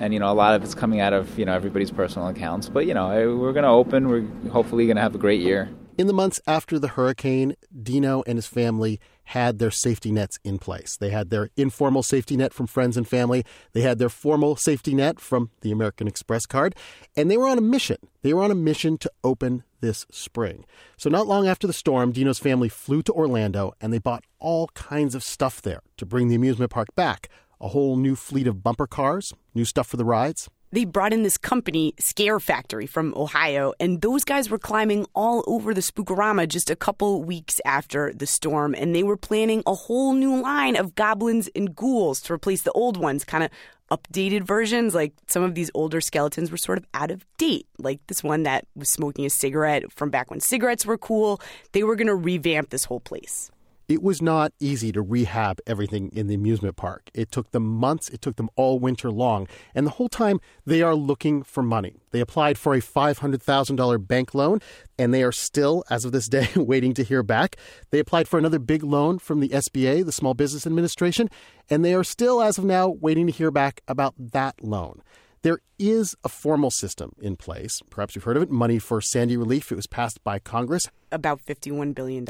And, 0.00 0.12
you 0.12 0.18
know, 0.18 0.30
a 0.30 0.34
lot 0.34 0.54
of 0.54 0.64
it's 0.64 0.74
coming 0.74 1.00
out 1.00 1.12
of, 1.12 1.38
you 1.38 1.44
know, 1.44 1.52
everybody's 1.52 1.90
personal 1.90 2.26
accounts. 2.28 2.68
But, 2.68 2.86
you 2.86 2.94
know, 2.94 3.10
eh, 3.10 3.26
we're 3.26 3.52
going 3.52 3.64
to 3.64 3.68
open. 3.68 4.08
We're 4.08 4.26
hopefully 4.50 4.86
going 4.86 4.96
to 4.96 5.02
have 5.02 5.14
a 5.14 5.18
great 5.18 5.40
year. 5.40 5.68
In 5.98 6.06
the 6.06 6.12
months 6.12 6.40
after 6.46 6.78
the 6.78 6.88
hurricane, 6.88 7.54
Dino 7.82 8.24
and 8.26 8.36
his 8.36 8.46
family 8.46 8.98
had 9.24 9.58
their 9.58 9.70
safety 9.70 10.10
nets 10.10 10.38
in 10.44 10.58
place. 10.58 10.96
They 10.96 11.10
had 11.10 11.30
their 11.30 11.50
informal 11.56 12.02
safety 12.02 12.36
net 12.36 12.52
from 12.52 12.66
friends 12.66 12.96
and 12.96 13.06
family. 13.06 13.44
They 13.72 13.82
had 13.82 13.98
their 13.98 14.08
formal 14.08 14.56
safety 14.56 14.94
net 14.94 15.20
from 15.20 15.50
the 15.60 15.70
American 15.70 16.06
Express 16.06 16.46
card. 16.46 16.74
And 17.16 17.30
they 17.30 17.36
were 17.36 17.48
on 17.48 17.58
a 17.58 17.62
mission. 17.62 17.98
They 18.22 18.34
were 18.34 18.42
on 18.42 18.50
a 18.50 18.56
mission 18.56 18.98
to 18.98 19.10
open 19.24 19.64
this 19.80 20.06
spring. 20.10 20.64
So, 20.96 21.10
not 21.10 21.26
long 21.26 21.48
after 21.48 21.66
the 21.66 21.72
storm, 21.72 22.12
Dino's 22.12 22.38
family 22.38 22.68
flew 22.68 23.02
to 23.02 23.12
Orlando 23.12 23.72
and 23.80 23.92
they 23.92 23.98
bought 23.98 24.24
all 24.38 24.68
kinds 24.68 25.14
of 25.14 25.22
stuff 25.22 25.60
there 25.60 25.80
to 25.96 26.06
bring 26.06 26.28
the 26.28 26.36
amusement 26.36 26.70
park 26.70 26.94
back 26.94 27.28
a 27.62 27.68
whole 27.68 27.96
new 27.96 28.16
fleet 28.16 28.48
of 28.48 28.62
bumper 28.62 28.88
cars, 28.88 29.32
new 29.54 29.64
stuff 29.64 29.86
for 29.86 29.96
the 29.96 30.04
rides, 30.04 30.50
they 30.72 30.84
brought 30.84 31.12
in 31.12 31.22
this 31.22 31.38
company, 31.38 31.94
Scare 31.98 32.40
Factory 32.40 32.86
from 32.86 33.14
Ohio, 33.14 33.74
and 33.78 34.00
those 34.00 34.24
guys 34.24 34.50
were 34.50 34.58
climbing 34.58 35.06
all 35.14 35.44
over 35.46 35.74
the 35.74 35.82
Spook-A-Rama 35.82 36.46
just 36.46 36.70
a 36.70 36.76
couple 36.76 37.22
weeks 37.22 37.60
after 37.64 38.12
the 38.12 38.26
storm, 38.26 38.74
and 38.74 38.94
they 38.94 39.02
were 39.02 39.16
planning 39.16 39.62
a 39.66 39.74
whole 39.74 40.14
new 40.14 40.40
line 40.40 40.74
of 40.76 40.94
goblins 40.94 41.48
and 41.54 41.76
ghouls 41.76 42.20
to 42.22 42.32
replace 42.32 42.62
the 42.62 42.72
old 42.72 42.96
ones, 42.96 43.24
kind 43.24 43.44
of 43.44 43.50
updated 43.90 44.42
versions. 44.44 44.94
Like 44.94 45.12
some 45.26 45.42
of 45.42 45.54
these 45.54 45.70
older 45.74 46.00
skeletons 46.00 46.50
were 46.50 46.56
sort 46.56 46.78
of 46.78 46.86
out 46.94 47.10
of 47.10 47.24
date, 47.36 47.66
like 47.78 48.00
this 48.06 48.24
one 48.24 48.44
that 48.44 48.66
was 48.74 48.90
smoking 48.90 49.26
a 49.26 49.30
cigarette 49.30 49.92
from 49.92 50.10
back 50.10 50.30
when 50.30 50.40
cigarettes 50.40 50.86
were 50.86 50.98
cool. 50.98 51.40
They 51.72 51.84
were 51.84 51.96
going 51.96 52.06
to 52.06 52.14
revamp 52.14 52.70
this 52.70 52.84
whole 52.84 53.00
place. 53.00 53.50
It 53.88 54.02
was 54.02 54.22
not 54.22 54.52
easy 54.60 54.92
to 54.92 55.02
rehab 55.02 55.60
everything 55.66 56.10
in 56.12 56.26
the 56.26 56.34
amusement 56.34 56.76
park. 56.76 57.10
It 57.14 57.30
took 57.32 57.50
them 57.50 57.64
months, 57.64 58.08
it 58.08 58.22
took 58.22 58.36
them 58.36 58.48
all 58.56 58.78
winter 58.78 59.10
long. 59.10 59.48
And 59.74 59.86
the 59.86 59.90
whole 59.90 60.08
time, 60.08 60.40
they 60.64 60.82
are 60.82 60.94
looking 60.94 61.42
for 61.42 61.62
money. 61.62 61.96
They 62.10 62.20
applied 62.20 62.58
for 62.58 62.74
a 62.74 62.80
$500,000 62.80 64.06
bank 64.06 64.34
loan, 64.34 64.60
and 64.98 65.12
they 65.12 65.22
are 65.22 65.32
still, 65.32 65.84
as 65.90 66.04
of 66.04 66.12
this 66.12 66.28
day, 66.28 66.48
waiting 66.56 66.94
to 66.94 67.02
hear 67.02 67.22
back. 67.22 67.56
They 67.90 67.98
applied 67.98 68.28
for 68.28 68.38
another 68.38 68.58
big 68.58 68.82
loan 68.82 69.18
from 69.18 69.40
the 69.40 69.48
SBA, 69.48 70.04
the 70.04 70.12
Small 70.12 70.34
Business 70.34 70.66
Administration, 70.66 71.28
and 71.68 71.84
they 71.84 71.94
are 71.94 72.04
still, 72.04 72.42
as 72.42 72.58
of 72.58 72.64
now, 72.64 72.88
waiting 72.88 73.26
to 73.26 73.32
hear 73.32 73.50
back 73.50 73.82
about 73.88 74.14
that 74.18 74.62
loan. 74.62 75.02
There 75.42 75.58
is 75.76 76.14
a 76.22 76.28
formal 76.28 76.70
system 76.70 77.12
in 77.20 77.34
place. 77.34 77.82
Perhaps 77.90 78.14
you've 78.14 78.24
heard 78.24 78.36
of 78.36 78.44
it 78.44 78.50
Money 78.50 78.78
for 78.78 79.00
Sandy 79.00 79.36
Relief. 79.36 79.72
It 79.72 79.74
was 79.74 79.88
passed 79.88 80.22
by 80.22 80.38
Congress. 80.38 80.88
About 81.10 81.44
$51 81.44 81.96
billion. 81.96 82.24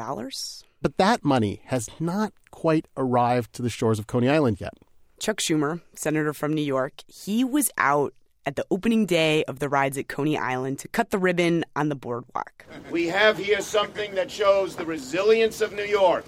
But 0.83 0.97
that 0.97 1.25
money 1.25 1.61
has 1.67 1.89
not 2.01 2.33
quite 2.51 2.87
arrived 2.97 3.53
to 3.55 3.63
the 3.63 3.71
shores 3.71 4.01
of 4.01 4.09
Coney 4.09 4.29
Island 4.29 4.61
yet. 4.61 4.75
Chuck 5.21 5.39
Schumer, 5.39 5.81
senator 5.95 6.33
from 6.33 6.53
New 6.53 6.63
York, 6.63 7.05
he 7.07 7.45
was 7.45 7.71
out 7.79 8.13
at 8.45 8.57
the 8.57 8.67
opening 8.69 9.07
day 9.07 9.45
of 9.45 9.61
the 9.61 9.69
rides 9.69 9.97
at 9.97 10.09
Coney 10.09 10.37
Island 10.37 10.81
to 10.81 10.89
cut 10.89 11.11
the 11.11 11.19
ribbon 11.19 11.65
on 11.77 11.89
the 11.89 11.95
boardwalk. 11.95 12.67
We 12.91 13.07
have 13.07 13.39
here 13.39 13.61
something 13.61 14.17
that 14.17 14.29
shows 14.29 14.75
the 14.75 14.85
resilience 14.85 15.61
of 15.61 15.73
New 15.73 15.85
York. 15.85 16.27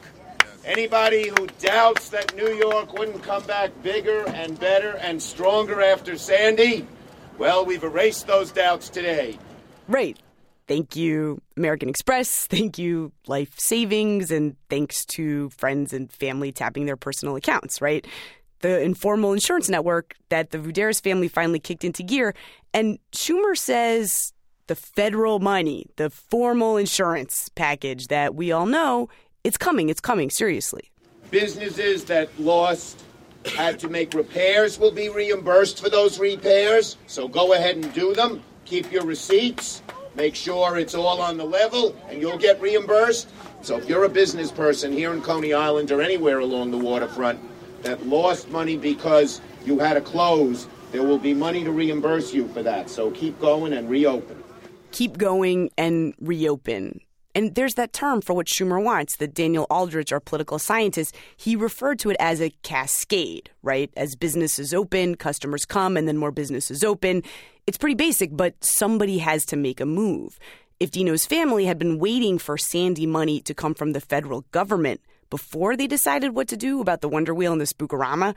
Anybody 0.64 1.28
who 1.28 1.48
doubts 1.58 2.10
that 2.10 2.36
New 2.36 2.54
York 2.54 2.96
wouldn't 2.96 3.24
come 3.24 3.42
back 3.46 3.70
bigger 3.82 4.24
and 4.28 4.58
better 4.60 4.96
and 4.98 5.20
stronger 5.20 5.82
after 5.82 6.16
Sandy, 6.16 6.86
well, 7.38 7.66
we've 7.66 7.82
erased 7.82 8.28
those 8.28 8.52
doubts 8.52 8.88
today. 8.88 9.36
Right. 9.88 10.16
Thank 10.66 10.96
you, 10.96 11.42
American 11.56 11.88
Express. 11.88 12.46
Thank 12.46 12.78
you, 12.78 13.12
Life 13.26 13.54
Savings. 13.58 14.30
And 14.30 14.56
thanks 14.70 15.04
to 15.06 15.50
friends 15.50 15.92
and 15.92 16.10
family 16.10 16.52
tapping 16.52 16.86
their 16.86 16.96
personal 16.96 17.36
accounts, 17.36 17.80
right? 17.80 18.06
The 18.60 18.80
informal 18.80 19.34
insurance 19.34 19.68
network 19.68 20.14
that 20.30 20.50
the 20.50 20.58
Vourderis 20.58 21.02
family 21.02 21.28
finally 21.28 21.58
kicked 21.58 21.84
into 21.84 22.02
gear. 22.02 22.34
And 22.72 22.98
Schumer 23.12 23.56
says 23.56 24.32
the 24.66 24.74
federal 24.74 25.38
money, 25.38 25.86
the 25.96 26.08
formal 26.08 26.78
insurance 26.78 27.50
package 27.54 28.06
that 28.06 28.34
we 28.34 28.50
all 28.50 28.64
know, 28.64 29.10
it's 29.42 29.58
coming. 29.58 29.90
It's 29.90 30.00
coming, 30.00 30.30
seriously. 30.30 30.90
Businesses 31.30 32.04
that 32.04 32.30
lost 32.40 33.04
had 33.54 33.78
to 33.80 33.88
make 33.88 34.14
repairs 34.14 34.78
will 34.78 34.90
be 34.90 35.10
reimbursed 35.10 35.82
for 35.82 35.90
those 35.90 36.18
repairs. 36.18 36.96
So 37.06 37.28
go 37.28 37.52
ahead 37.52 37.76
and 37.76 37.92
do 37.92 38.14
them. 38.14 38.42
Keep 38.64 38.90
your 38.90 39.04
receipts. 39.04 39.82
Make 40.14 40.36
sure 40.36 40.78
it's 40.78 40.94
all 40.94 41.20
on 41.20 41.36
the 41.36 41.44
level, 41.44 41.96
and 42.08 42.20
you'll 42.20 42.38
get 42.38 42.60
reimbursed. 42.60 43.28
So 43.62 43.76
if 43.76 43.88
you're 43.88 44.04
a 44.04 44.08
business 44.08 44.52
person 44.52 44.92
here 44.92 45.12
in 45.12 45.20
Coney 45.22 45.52
Island 45.52 45.90
or 45.90 46.00
anywhere 46.00 46.38
along 46.38 46.70
the 46.70 46.78
waterfront, 46.78 47.40
that 47.82 48.06
lost 48.06 48.48
money 48.48 48.76
because 48.76 49.40
you 49.64 49.78
had 49.78 49.94
to 49.94 50.00
close, 50.00 50.68
there 50.92 51.02
will 51.02 51.18
be 51.18 51.34
money 51.34 51.64
to 51.64 51.72
reimburse 51.72 52.32
you 52.32 52.46
for 52.48 52.62
that. 52.62 52.88
So 52.88 53.10
keep 53.10 53.40
going 53.40 53.72
and 53.72 53.90
reopen. 53.90 54.42
Keep 54.92 55.18
going 55.18 55.70
and 55.76 56.14
reopen. 56.20 57.00
And 57.34 57.54
there's 57.54 57.74
that 57.74 57.92
term 57.92 58.20
for 58.20 58.32
what 58.32 58.46
Schumer 58.46 58.82
wants 58.82 59.16
that 59.16 59.34
Daniel 59.34 59.66
Aldrich, 59.68 60.12
our 60.12 60.20
political 60.20 60.58
scientist, 60.58 61.16
he 61.36 61.56
referred 61.56 61.98
to 62.00 62.10
it 62.10 62.16
as 62.20 62.40
a 62.40 62.50
cascade, 62.62 63.50
right? 63.62 63.90
As 63.96 64.14
businesses 64.14 64.72
open, 64.72 65.16
customers 65.16 65.64
come, 65.64 65.96
and 65.96 66.06
then 66.06 66.16
more 66.16 66.30
businesses 66.30 66.84
open. 66.84 67.22
It's 67.66 67.78
pretty 67.78 67.96
basic, 67.96 68.36
but 68.36 68.62
somebody 68.62 69.18
has 69.18 69.44
to 69.46 69.56
make 69.56 69.80
a 69.80 69.86
move. 69.86 70.38
If 70.78 70.90
Dino's 70.90 71.26
family 71.26 71.64
had 71.64 71.78
been 71.78 71.98
waiting 71.98 72.38
for 72.38 72.56
Sandy 72.56 73.06
money 73.06 73.40
to 73.40 73.54
come 73.54 73.74
from 73.74 73.92
the 73.92 74.00
federal 74.00 74.42
government 74.52 75.00
before 75.30 75.76
they 75.76 75.86
decided 75.86 76.34
what 76.34 76.46
to 76.48 76.56
do 76.56 76.80
about 76.80 77.00
the 77.00 77.08
Wonder 77.08 77.34
Wheel 77.34 77.52
and 77.52 77.60
the 77.60 77.66
Spook-A-Rama, 77.66 78.34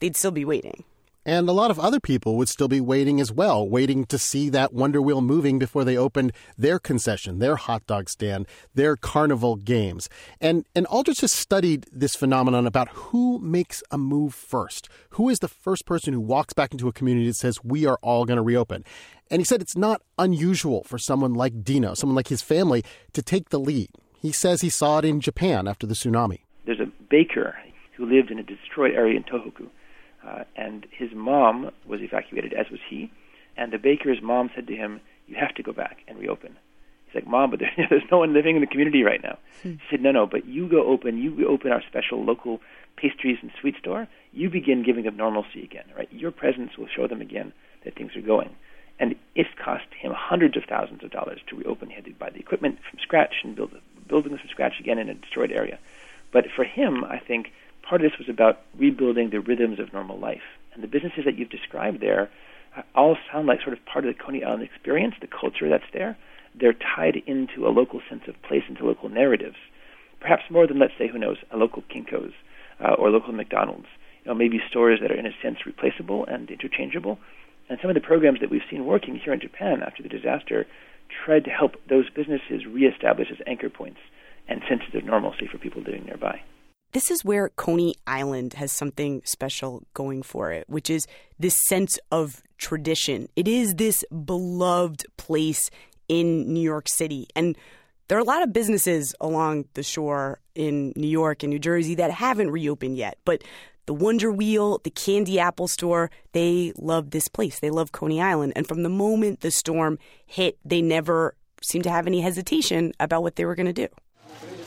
they'd 0.00 0.16
still 0.16 0.30
be 0.30 0.44
waiting. 0.44 0.84
And 1.24 1.48
a 1.48 1.52
lot 1.52 1.70
of 1.70 1.78
other 1.78 2.00
people 2.00 2.36
would 2.36 2.48
still 2.48 2.66
be 2.66 2.80
waiting 2.80 3.20
as 3.20 3.30
well, 3.30 3.68
waiting 3.68 4.04
to 4.06 4.18
see 4.18 4.48
that 4.48 4.72
Wonder 4.72 5.00
Wheel 5.00 5.20
moving 5.20 5.56
before 5.56 5.84
they 5.84 5.96
opened 5.96 6.32
their 6.58 6.80
concession, 6.80 7.38
their 7.38 7.54
hot 7.54 7.86
dog 7.86 8.08
stand, 8.08 8.46
their 8.74 8.96
carnival 8.96 9.54
games. 9.54 10.08
And, 10.40 10.66
and 10.74 10.84
Aldrich 10.86 11.20
has 11.20 11.32
studied 11.32 11.86
this 11.92 12.16
phenomenon 12.16 12.66
about 12.66 12.88
who 12.88 13.38
makes 13.38 13.84
a 13.92 13.98
move 13.98 14.34
first. 14.34 14.88
Who 15.10 15.28
is 15.28 15.38
the 15.38 15.46
first 15.46 15.86
person 15.86 16.12
who 16.12 16.20
walks 16.20 16.54
back 16.54 16.72
into 16.72 16.88
a 16.88 16.92
community 16.92 17.28
that 17.28 17.36
says, 17.36 17.62
we 17.62 17.86
are 17.86 18.00
all 18.02 18.24
going 18.24 18.38
to 18.38 18.42
reopen? 18.42 18.84
And 19.30 19.40
he 19.40 19.44
said 19.44 19.62
it's 19.62 19.76
not 19.76 20.02
unusual 20.18 20.82
for 20.82 20.98
someone 20.98 21.34
like 21.34 21.62
Dino, 21.62 21.94
someone 21.94 22.16
like 22.16 22.28
his 22.28 22.42
family, 22.42 22.84
to 23.12 23.22
take 23.22 23.50
the 23.50 23.60
lead. 23.60 23.90
He 24.20 24.32
says 24.32 24.60
he 24.60 24.70
saw 24.70 24.98
it 24.98 25.04
in 25.04 25.20
Japan 25.20 25.68
after 25.68 25.86
the 25.86 25.94
tsunami. 25.94 26.40
There's 26.66 26.80
a 26.80 26.90
baker 27.10 27.56
who 27.96 28.06
lived 28.06 28.32
in 28.32 28.40
a 28.40 28.42
destroyed 28.42 28.94
area 28.94 29.16
in 29.16 29.22
Tohoku 29.22 29.68
uh, 30.26 30.44
and 30.56 30.86
his 30.90 31.10
mom 31.14 31.70
was 31.86 32.00
evacuated, 32.00 32.52
as 32.52 32.70
was 32.70 32.80
he. 32.88 33.10
And 33.56 33.72
the 33.72 33.78
baker's 33.78 34.22
mom 34.22 34.50
said 34.54 34.66
to 34.68 34.76
him, 34.76 35.00
"You 35.26 35.36
have 35.36 35.54
to 35.56 35.62
go 35.62 35.72
back 35.72 35.98
and 36.08 36.18
reopen." 36.18 36.56
He's 37.06 37.14
like, 37.16 37.26
"Mom, 37.26 37.50
but 37.50 37.60
there's, 37.60 37.72
there's 37.90 38.10
no 38.10 38.18
one 38.18 38.32
living 38.32 38.56
in 38.56 38.60
the 38.60 38.66
community 38.66 39.02
right 39.02 39.22
now." 39.22 39.38
Hmm. 39.62 39.72
She 39.72 39.86
said, 39.90 40.02
"No, 40.02 40.12
no, 40.12 40.26
but 40.26 40.46
you 40.46 40.68
go 40.68 40.86
open. 40.86 41.18
You 41.18 41.48
open 41.48 41.72
our 41.72 41.82
special 41.82 42.24
local 42.24 42.60
pastries 42.96 43.38
and 43.42 43.50
sweet 43.60 43.76
store. 43.78 44.08
You 44.32 44.50
begin 44.50 44.82
giving 44.82 45.04
them 45.04 45.16
normalcy 45.16 45.62
again. 45.62 45.84
Right? 45.96 46.08
Your 46.12 46.30
presence 46.30 46.76
will 46.78 46.88
show 46.88 47.06
them 47.06 47.20
again 47.20 47.52
that 47.84 47.94
things 47.94 48.16
are 48.16 48.22
going." 48.22 48.56
And 49.00 49.16
it 49.34 49.46
cost 49.56 49.86
him 49.98 50.12
hundreds 50.14 50.56
of 50.56 50.64
thousands 50.64 51.02
of 51.02 51.10
dollars 51.10 51.40
to 51.48 51.56
reopen. 51.56 51.88
He 51.88 51.96
had 51.96 52.04
to 52.04 52.12
buy 52.12 52.30
the 52.30 52.38
equipment 52.38 52.78
from 52.88 53.00
scratch 53.00 53.36
and 53.42 53.56
build 53.56 53.74
buildings 54.06 54.40
from 54.40 54.50
scratch 54.50 54.74
again 54.78 54.98
in 54.98 55.08
a 55.08 55.14
destroyed 55.14 55.50
area. 55.50 55.78
But 56.32 56.44
for 56.54 56.64
him, 56.64 57.04
I 57.04 57.18
think 57.18 57.52
part 57.82 58.00
of 58.00 58.10
this 58.10 58.18
was 58.18 58.28
about 58.28 58.60
rebuilding 58.78 59.30
the 59.30 59.40
rhythms 59.40 59.78
of 59.78 59.92
normal 59.92 60.18
life. 60.18 60.58
And 60.74 60.82
the 60.82 60.88
businesses 60.88 61.24
that 61.24 61.36
you've 61.36 61.50
described 61.50 62.00
there 62.00 62.30
uh, 62.76 62.82
all 62.94 63.16
sound 63.30 63.46
like 63.46 63.60
sort 63.62 63.76
of 63.76 63.84
part 63.84 64.06
of 64.06 64.14
the 64.14 64.22
Coney 64.22 64.42
Island 64.44 64.62
experience, 64.62 65.14
the 65.20 65.26
culture 65.26 65.68
that's 65.68 65.90
there. 65.92 66.16
They're 66.58 66.74
tied 66.74 67.16
into 67.26 67.66
a 67.66 67.72
local 67.72 68.00
sense 68.08 68.22
of 68.28 68.40
place, 68.42 68.62
into 68.68 68.84
local 68.84 69.08
narratives, 69.08 69.56
perhaps 70.20 70.42
more 70.50 70.66
than, 70.66 70.78
let's 70.78 70.92
say, 70.98 71.08
who 71.08 71.18
knows, 71.18 71.38
a 71.50 71.56
local 71.56 71.82
Kinko's 71.82 72.32
uh, 72.80 72.94
or 72.94 73.10
local 73.10 73.32
McDonald's. 73.32 73.88
You 74.24 74.30
know, 74.30 74.34
maybe 74.34 74.60
stores 74.70 75.00
that 75.02 75.10
are 75.10 75.18
in 75.18 75.26
a 75.26 75.34
sense 75.42 75.66
replaceable 75.66 76.24
and 76.26 76.50
interchangeable. 76.50 77.18
And 77.68 77.78
some 77.80 77.90
of 77.90 77.94
the 77.94 78.00
programs 78.00 78.40
that 78.40 78.50
we've 78.50 78.62
seen 78.70 78.84
working 78.84 79.16
here 79.16 79.32
in 79.32 79.40
Japan 79.40 79.82
after 79.82 80.02
the 80.02 80.08
disaster 80.08 80.66
tried 81.24 81.44
to 81.44 81.50
help 81.50 81.72
those 81.88 82.08
businesses 82.10 82.66
reestablish 82.66 83.28
as 83.30 83.38
anchor 83.46 83.68
points 83.68 83.98
and 84.48 84.62
senses 84.68 84.94
of 84.94 85.04
normalcy 85.04 85.46
for 85.50 85.58
people 85.58 85.82
living 85.82 86.04
nearby 86.04 86.40
this 86.92 87.10
is 87.10 87.24
where 87.24 87.48
Coney 87.50 87.94
Island 88.06 88.54
has 88.54 88.70
something 88.70 89.22
special 89.24 89.82
going 89.94 90.22
for 90.22 90.52
it, 90.52 90.68
which 90.68 90.90
is 90.90 91.06
this 91.38 91.58
sense 91.66 91.98
of 92.10 92.42
tradition. 92.58 93.28
It 93.34 93.48
is 93.48 93.74
this 93.74 94.04
beloved 94.24 95.06
place 95.16 95.70
in 96.08 96.52
New 96.52 96.60
York 96.60 96.88
City. 96.88 97.26
And 97.34 97.56
there 98.08 98.18
are 98.18 98.20
a 98.20 98.24
lot 98.24 98.42
of 98.42 98.52
businesses 98.52 99.14
along 99.20 99.64
the 99.74 99.82
shore 99.82 100.40
in 100.54 100.92
New 100.94 101.08
York 101.08 101.42
and 101.42 101.50
New 101.50 101.58
Jersey 101.58 101.94
that 101.94 102.10
haven't 102.10 102.50
reopened 102.50 102.96
yet. 102.96 103.16
But 103.24 103.42
the 103.86 103.94
Wonder 103.94 104.30
Wheel, 104.30 104.80
the 104.84 104.90
Candy 104.90 105.40
Apple 105.40 105.68
store, 105.68 106.10
they 106.32 106.72
love 106.76 107.10
this 107.10 107.28
place. 107.28 107.58
They 107.58 107.70
love 107.70 107.92
Coney 107.92 108.20
Island. 108.20 108.52
And 108.54 108.66
from 108.66 108.82
the 108.82 108.88
moment 108.88 109.40
the 109.40 109.50
storm 109.50 109.98
hit, 110.26 110.58
they 110.64 110.82
never 110.82 111.34
seemed 111.62 111.84
to 111.84 111.90
have 111.90 112.06
any 112.06 112.20
hesitation 112.20 112.92
about 113.00 113.22
what 113.22 113.36
they 113.36 113.44
were 113.44 113.54
going 113.54 113.66
to 113.66 113.72
do. 113.72 113.88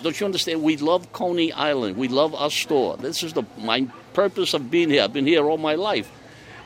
Don't 0.03 0.19
you 0.19 0.25
understand? 0.25 0.63
We 0.63 0.77
love 0.77 1.11
Coney 1.13 1.51
Island. 1.51 1.97
We 1.97 2.07
love 2.07 2.35
our 2.35 2.51
store. 2.51 2.97
This 2.97 3.23
is 3.23 3.33
the 3.33 3.43
my 3.57 3.87
purpose 4.13 4.53
of 4.53 4.71
being 4.71 4.89
here. 4.89 5.03
I've 5.03 5.13
been 5.13 5.27
here 5.27 5.47
all 5.49 5.57
my 5.57 5.75
life. 5.75 6.11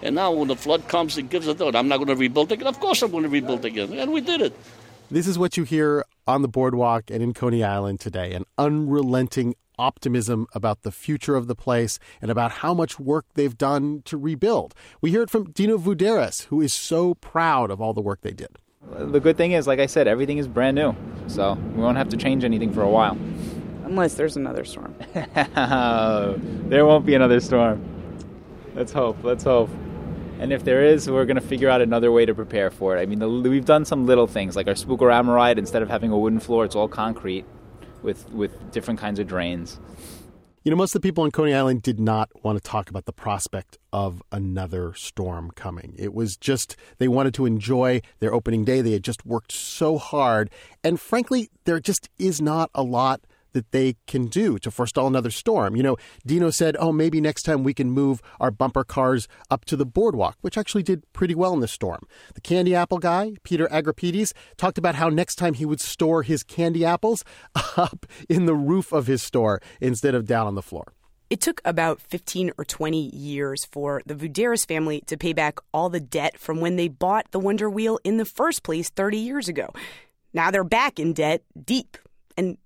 And 0.02 0.16
now 0.16 0.32
when 0.32 0.48
the 0.48 0.56
flood 0.56 0.88
comes, 0.88 1.18
it 1.18 1.30
gives 1.30 1.48
a 1.48 1.54
thought. 1.54 1.76
I'm 1.76 1.88
not 1.88 1.98
going 1.98 2.08
to 2.08 2.16
rebuild 2.16 2.52
again. 2.52 2.68
Of 2.68 2.80
course 2.80 3.02
I'm 3.02 3.12
going 3.12 3.24
to 3.24 3.30
rebuild 3.30 3.66
again. 3.66 3.94
And 3.94 4.14
we 4.14 4.22
did 4.22 4.42
it. 4.42 4.54
This 5.12 5.28
is 5.28 5.38
what 5.38 5.58
you 5.58 5.64
hear 5.64 6.06
on 6.28 6.42
the 6.42 6.48
boardwalk 6.48 7.10
and 7.10 7.24
in 7.24 7.34
Coney 7.34 7.64
Island 7.64 8.00
today 8.00 8.34
an 8.34 8.46
unrelenting 8.58 9.56
optimism 9.80 10.46
about 10.54 10.84
the 10.84 10.92
future 10.92 11.36
of 11.36 11.48
the 11.48 11.56
place 11.56 11.98
and 12.22 12.30
about 12.30 12.52
how 12.52 12.74
much 12.74 13.00
work 13.00 13.26
they've 13.34 13.58
done 13.58 14.02
to 14.06 14.18
rebuild. 14.18 14.76
We 15.02 15.10
hear 15.10 15.24
it 15.24 15.30
from 15.30 15.52
Dino 15.52 15.78
Vourderis, 15.78 16.46
who 16.46 16.62
is 16.62 16.74
so 16.74 17.16
proud 17.16 17.72
of 17.72 17.82
all 17.82 17.94
the 17.94 18.02
work 18.02 18.22
they 18.22 18.34
did. 18.34 18.58
The 19.00 19.20
good 19.20 19.38
thing 19.38 19.54
is, 19.54 19.68
like 19.68 19.80
I 19.80 19.86
said, 19.86 20.08
everything 20.08 20.38
is 20.38 20.48
brand 20.48 20.76
new, 20.76 20.96
so 21.28 21.54
we 21.54 21.82
won't 21.82 21.98
have 21.98 22.10
to 22.10 22.18
change 22.18 22.44
anything 22.44 22.74
for 22.74 22.82
a 22.82 22.90
while. 22.90 23.18
Unless 23.86 24.16
there's 24.16 24.36
another 24.36 24.66
storm. 24.66 24.96
there 25.14 26.86
won't 26.86 27.06
be 27.06 27.16
another 27.16 27.40
storm. 27.40 27.84
Let's 28.76 28.92
hope. 28.92 29.24
Let's 29.24 29.44
hope. 29.44 29.70
And 30.40 30.54
if 30.54 30.64
there 30.64 30.84
is, 30.84 31.10
we're 31.10 31.26
going 31.26 31.36
to 31.36 31.42
figure 31.42 31.70
out 31.70 31.82
another 31.82 32.12
way 32.12 32.26
to 32.26 32.34
prepare 32.34 32.70
for 32.72 32.96
it. 32.98 33.02
I 33.02 33.06
mean, 33.06 33.20
the, 33.20 33.30
we've 33.30 33.66
done 33.66 33.84
some 33.84 34.06
little 34.06 34.28
things, 34.28 34.56
like 34.56 34.68
our 34.68 34.76
Spook-A-Rama 34.76 35.34
ride. 35.34 35.58
Instead 35.60 35.82
of 35.82 35.90
having 35.90 36.12
a 36.12 36.18
wooden 36.18 36.40
floor, 36.40 36.66
it's 36.66 36.76
all 36.76 36.88
concrete 36.88 37.46
with 38.02 38.30
with 38.32 38.72
different 38.72 39.00
kinds 39.00 39.20
of 39.20 39.28
drains. 39.28 39.80
You 40.62 40.72
know, 40.72 40.76
most 40.76 40.94
of 40.94 41.02
the 41.02 41.08
people 41.08 41.24
on 41.24 41.32
Coney 41.32 41.54
Island 41.54 41.84
did 41.84 42.02
not 42.02 42.30
want 42.44 42.62
to 42.62 42.70
talk 42.70 42.90
about 42.90 43.06
the 43.06 43.14
prospect 43.14 43.78
of 43.94 44.22
another 44.30 44.94
storm 44.94 45.52
coming. 45.52 45.96
It 45.98 46.14
was 46.14 46.36
just, 46.36 46.76
they 46.98 47.08
wanted 47.08 47.34
to 47.36 47.46
enjoy 47.46 48.02
their 48.20 48.34
opening 48.34 48.66
day. 48.66 48.82
They 48.82 48.92
had 48.92 49.04
just 49.04 49.26
worked 49.26 49.54
so 49.54 49.98
hard. 49.98 50.50
And 50.84 51.00
frankly, 51.00 51.50
there 51.64 51.80
just 51.80 52.10
is 52.20 52.42
not 52.42 52.70
a 52.76 52.84
lot 52.84 53.22
that 53.54 53.72
they 53.72 53.96
can 54.08 54.28
do 54.28 54.58
to 54.60 54.72
forestall 54.72 55.08
another 55.08 55.32
storm. 55.32 55.76
You 55.76 55.84
know, 55.84 55.98
Dino 56.26 56.50
said, 56.50 56.76
oh, 56.80 56.92
maybe 56.92 57.22
next 57.22 57.44
time 57.44 57.64
we 57.64 57.74
can 57.74 57.92
move 57.92 58.22
our 58.40 58.52
bumper 58.52 58.84
cars 58.84 59.28
up 59.50 59.66
to 59.66 59.76
the 59.76 59.86
boardwalk, 59.86 60.38
which 60.42 60.58
actually 60.58 60.84
did 60.84 61.04
pretty 61.14 61.36
well 61.36 61.54
in 61.54 61.60
the 61.60 61.68
storm. 61.68 62.08
The 62.36 62.42
candy 62.42 62.76
apple 62.76 63.00
guy, 63.00 63.34
Peter 63.44 63.68
Agripides, 63.68 64.34
talked 64.58 64.78
about 64.78 64.96
how 64.96 65.10
next 65.10 65.36
time 65.36 65.54
he 65.54 65.66
would 65.66 65.82
store 65.82 66.24
his 66.24 66.44
candy 66.44 66.86
apples 66.86 67.24
up 67.78 68.06
in 68.28 68.46
the 68.46 68.56
roof 68.56 68.92
of 68.92 69.08
his 69.08 69.22
store 69.22 69.62
instead 69.82 70.16
of 70.16 70.26
down 70.26 70.48
on 70.48 70.56
the 70.56 70.62
floor. 70.62 70.94
It 71.30 71.42
took 71.42 71.62
about 71.64 72.02
15 72.02 72.52
or 72.58 72.66
20 72.66 73.16
years 73.16 73.64
for 73.66 74.02
the 74.06 74.16
Vourderis 74.16 74.68
family 74.68 75.02
to 75.06 75.16
pay 75.16 75.34
back 75.34 75.60
all 75.72 75.90
the 75.90 76.00
debt 76.00 76.40
from 76.40 76.60
when 76.60 76.76
they 76.76 76.88
bought 76.88 77.30
the 77.32 77.40
Wonder 77.40 77.70
Wheel 77.70 78.00
in 78.04 78.18
the 78.18 78.26
first 78.26 78.64
place 78.64 78.90
30 78.90 79.18
years 79.20 79.48
ago. 79.48 79.70
Now 80.34 80.50
they're 80.50 80.64
back 80.64 81.00
in 81.00 81.14
debt 81.14 81.44
deep. 81.64 81.98
And 82.36 82.58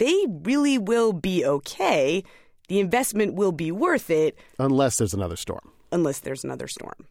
they 0.00 0.26
really 0.28 0.78
will 0.78 1.12
be 1.12 1.44
okay. 1.44 2.24
The 2.68 2.80
investment 2.80 3.34
will 3.34 3.52
be 3.52 3.70
worth 3.70 4.08
it. 4.08 4.36
Unless 4.58 4.96
there's 4.96 5.12
another 5.12 5.36
storm. 5.36 5.72
Unless 5.92 6.20
there's 6.20 6.42
another 6.42 6.68
storm. 6.68 7.06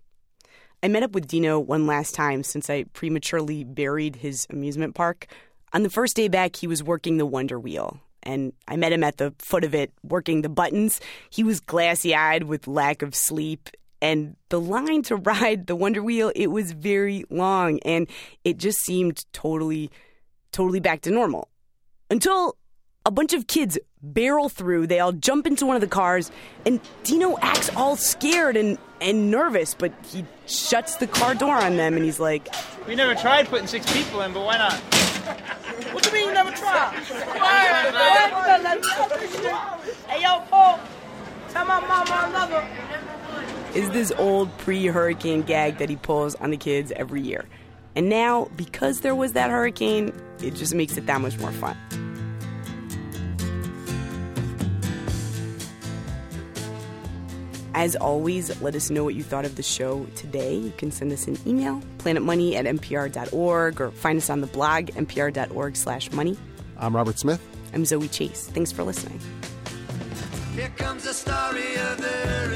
I 0.81 0.87
met 0.87 1.03
up 1.03 1.11
with 1.11 1.27
Dino 1.27 1.59
one 1.59 1.85
last 1.85 2.15
time 2.15 2.41
since 2.41 2.67
I 2.67 2.85
prematurely 2.93 3.63
buried 3.63 4.15
his 4.15 4.47
amusement 4.49 4.95
park. 4.95 5.27
On 5.71 5.83
the 5.83 5.89
first 5.91 6.15
day 6.15 6.29
back, 6.29 6.55
he 6.55 6.65
was 6.65 6.81
working 6.81 7.17
the 7.17 7.27
Wonder 7.27 7.59
Wheel, 7.59 7.99
and 8.23 8.53
I 8.67 8.75
met 8.75 8.91
him 8.91 9.03
at 9.03 9.17
the 9.17 9.35
foot 9.37 9.63
of 9.63 9.75
it 9.75 9.91
working 10.01 10.41
the 10.41 10.49
buttons. 10.49 10.99
He 11.29 11.43
was 11.43 11.59
glassy 11.59 12.15
eyed 12.15 12.45
with 12.45 12.67
lack 12.67 13.03
of 13.03 13.13
sleep. 13.13 13.69
And 14.01 14.35
the 14.47 14.59
line 14.59 15.03
to 15.03 15.15
ride 15.17 15.67
the 15.67 15.75
Wonder 15.75 16.01
Wheel, 16.01 16.31
it 16.35 16.47
was 16.47 16.71
very 16.71 17.23
long, 17.29 17.79
and 17.85 18.07
it 18.43 18.57
just 18.57 18.79
seemed 18.79 19.25
totally, 19.31 19.91
totally 20.51 20.79
back 20.79 21.01
to 21.01 21.11
normal. 21.11 21.49
Until 22.09 22.55
a 23.05 23.11
bunch 23.11 23.33
of 23.33 23.47
kids 23.47 23.77
barrel 24.01 24.49
through. 24.49 24.87
They 24.87 24.99
all 24.99 25.11
jump 25.11 25.47
into 25.47 25.65
one 25.65 25.75
of 25.75 25.81
the 25.81 25.87
cars, 25.87 26.31
and 26.65 26.79
Dino 27.03 27.37
acts 27.41 27.69
all 27.75 27.95
scared 27.95 28.57
and, 28.57 28.77
and 29.01 29.31
nervous, 29.31 29.73
but 29.73 29.93
he 30.11 30.25
shuts 30.47 30.95
the 30.97 31.07
car 31.07 31.35
door 31.35 31.55
on 31.55 31.77
them 31.77 31.95
and 31.95 32.03
he's 32.03 32.19
like, 32.19 32.47
We 32.87 32.95
never 32.95 33.15
tried 33.15 33.47
putting 33.47 33.67
six 33.67 33.91
people 33.91 34.21
in, 34.21 34.33
but 34.33 34.45
why 34.45 34.57
not? 34.57 34.73
what 35.93 36.03
do 36.03 36.09
you 36.09 36.15
mean 36.15 36.27
you 36.27 36.33
never 36.33 36.51
tried? 36.51 36.93
hey, 40.07 40.21
yo, 40.21 40.39
Paul, 40.49 40.79
tell 41.49 41.65
my 41.65 41.79
mama 41.81 42.05
I 42.09 42.29
love 42.31 42.49
her. 42.49 43.77
Is 43.77 43.89
this 43.91 44.11
old 44.17 44.55
pre 44.57 44.87
hurricane 44.87 45.43
gag 45.43 45.77
that 45.77 45.89
he 45.89 45.95
pulls 45.95 46.35
on 46.35 46.49
the 46.49 46.57
kids 46.57 46.91
every 46.95 47.21
year. 47.21 47.45
And 47.95 48.09
now, 48.09 48.49
because 48.55 49.01
there 49.01 49.15
was 49.15 49.33
that 49.33 49.49
hurricane, 49.51 50.13
it 50.41 50.55
just 50.55 50.73
makes 50.73 50.97
it 50.97 51.05
that 51.07 51.21
much 51.21 51.37
more 51.37 51.51
fun. 51.51 51.77
As 57.79 57.95
always, 57.95 58.61
let 58.61 58.75
us 58.75 58.89
know 58.89 59.05
what 59.05 59.15
you 59.15 59.23
thought 59.23 59.45
of 59.45 59.55
the 59.55 59.63
show 59.63 60.05
today. 60.17 60.53
You 60.53 60.73
can 60.75 60.91
send 60.91 61.13
us 61.13 61.27
an 61.27 61.37
email, 61.47 61.81
planetmoney 61.99 62.55
at 62.55 62.65
npr.org, 62.65 63.79
or 63.79 63.91
find 63.91 64.17
us 64.17 64.29
on 64.29 64.41
the 64.41 64.47
blog, 64.47 64.87
npr.org 64.87 65.77
slash 65.77 66.11
money. 66.11 66.35
I'm 66.77 66.93
Robert 66.93 67.17
Smith. 67.17 67.41
I'm 67.73 67.85
Zoe 67.85 68.09
Chase. 68.09 68.47
Thanks 68.47 68.73
for 68.73 68.83
listening. 68.83 69.21
Here 70.55 70.73
comes 70.75 71.05
the 71.05 71.13
story 71.13 71.77
of 71.77 72.01
the 72.01 72.49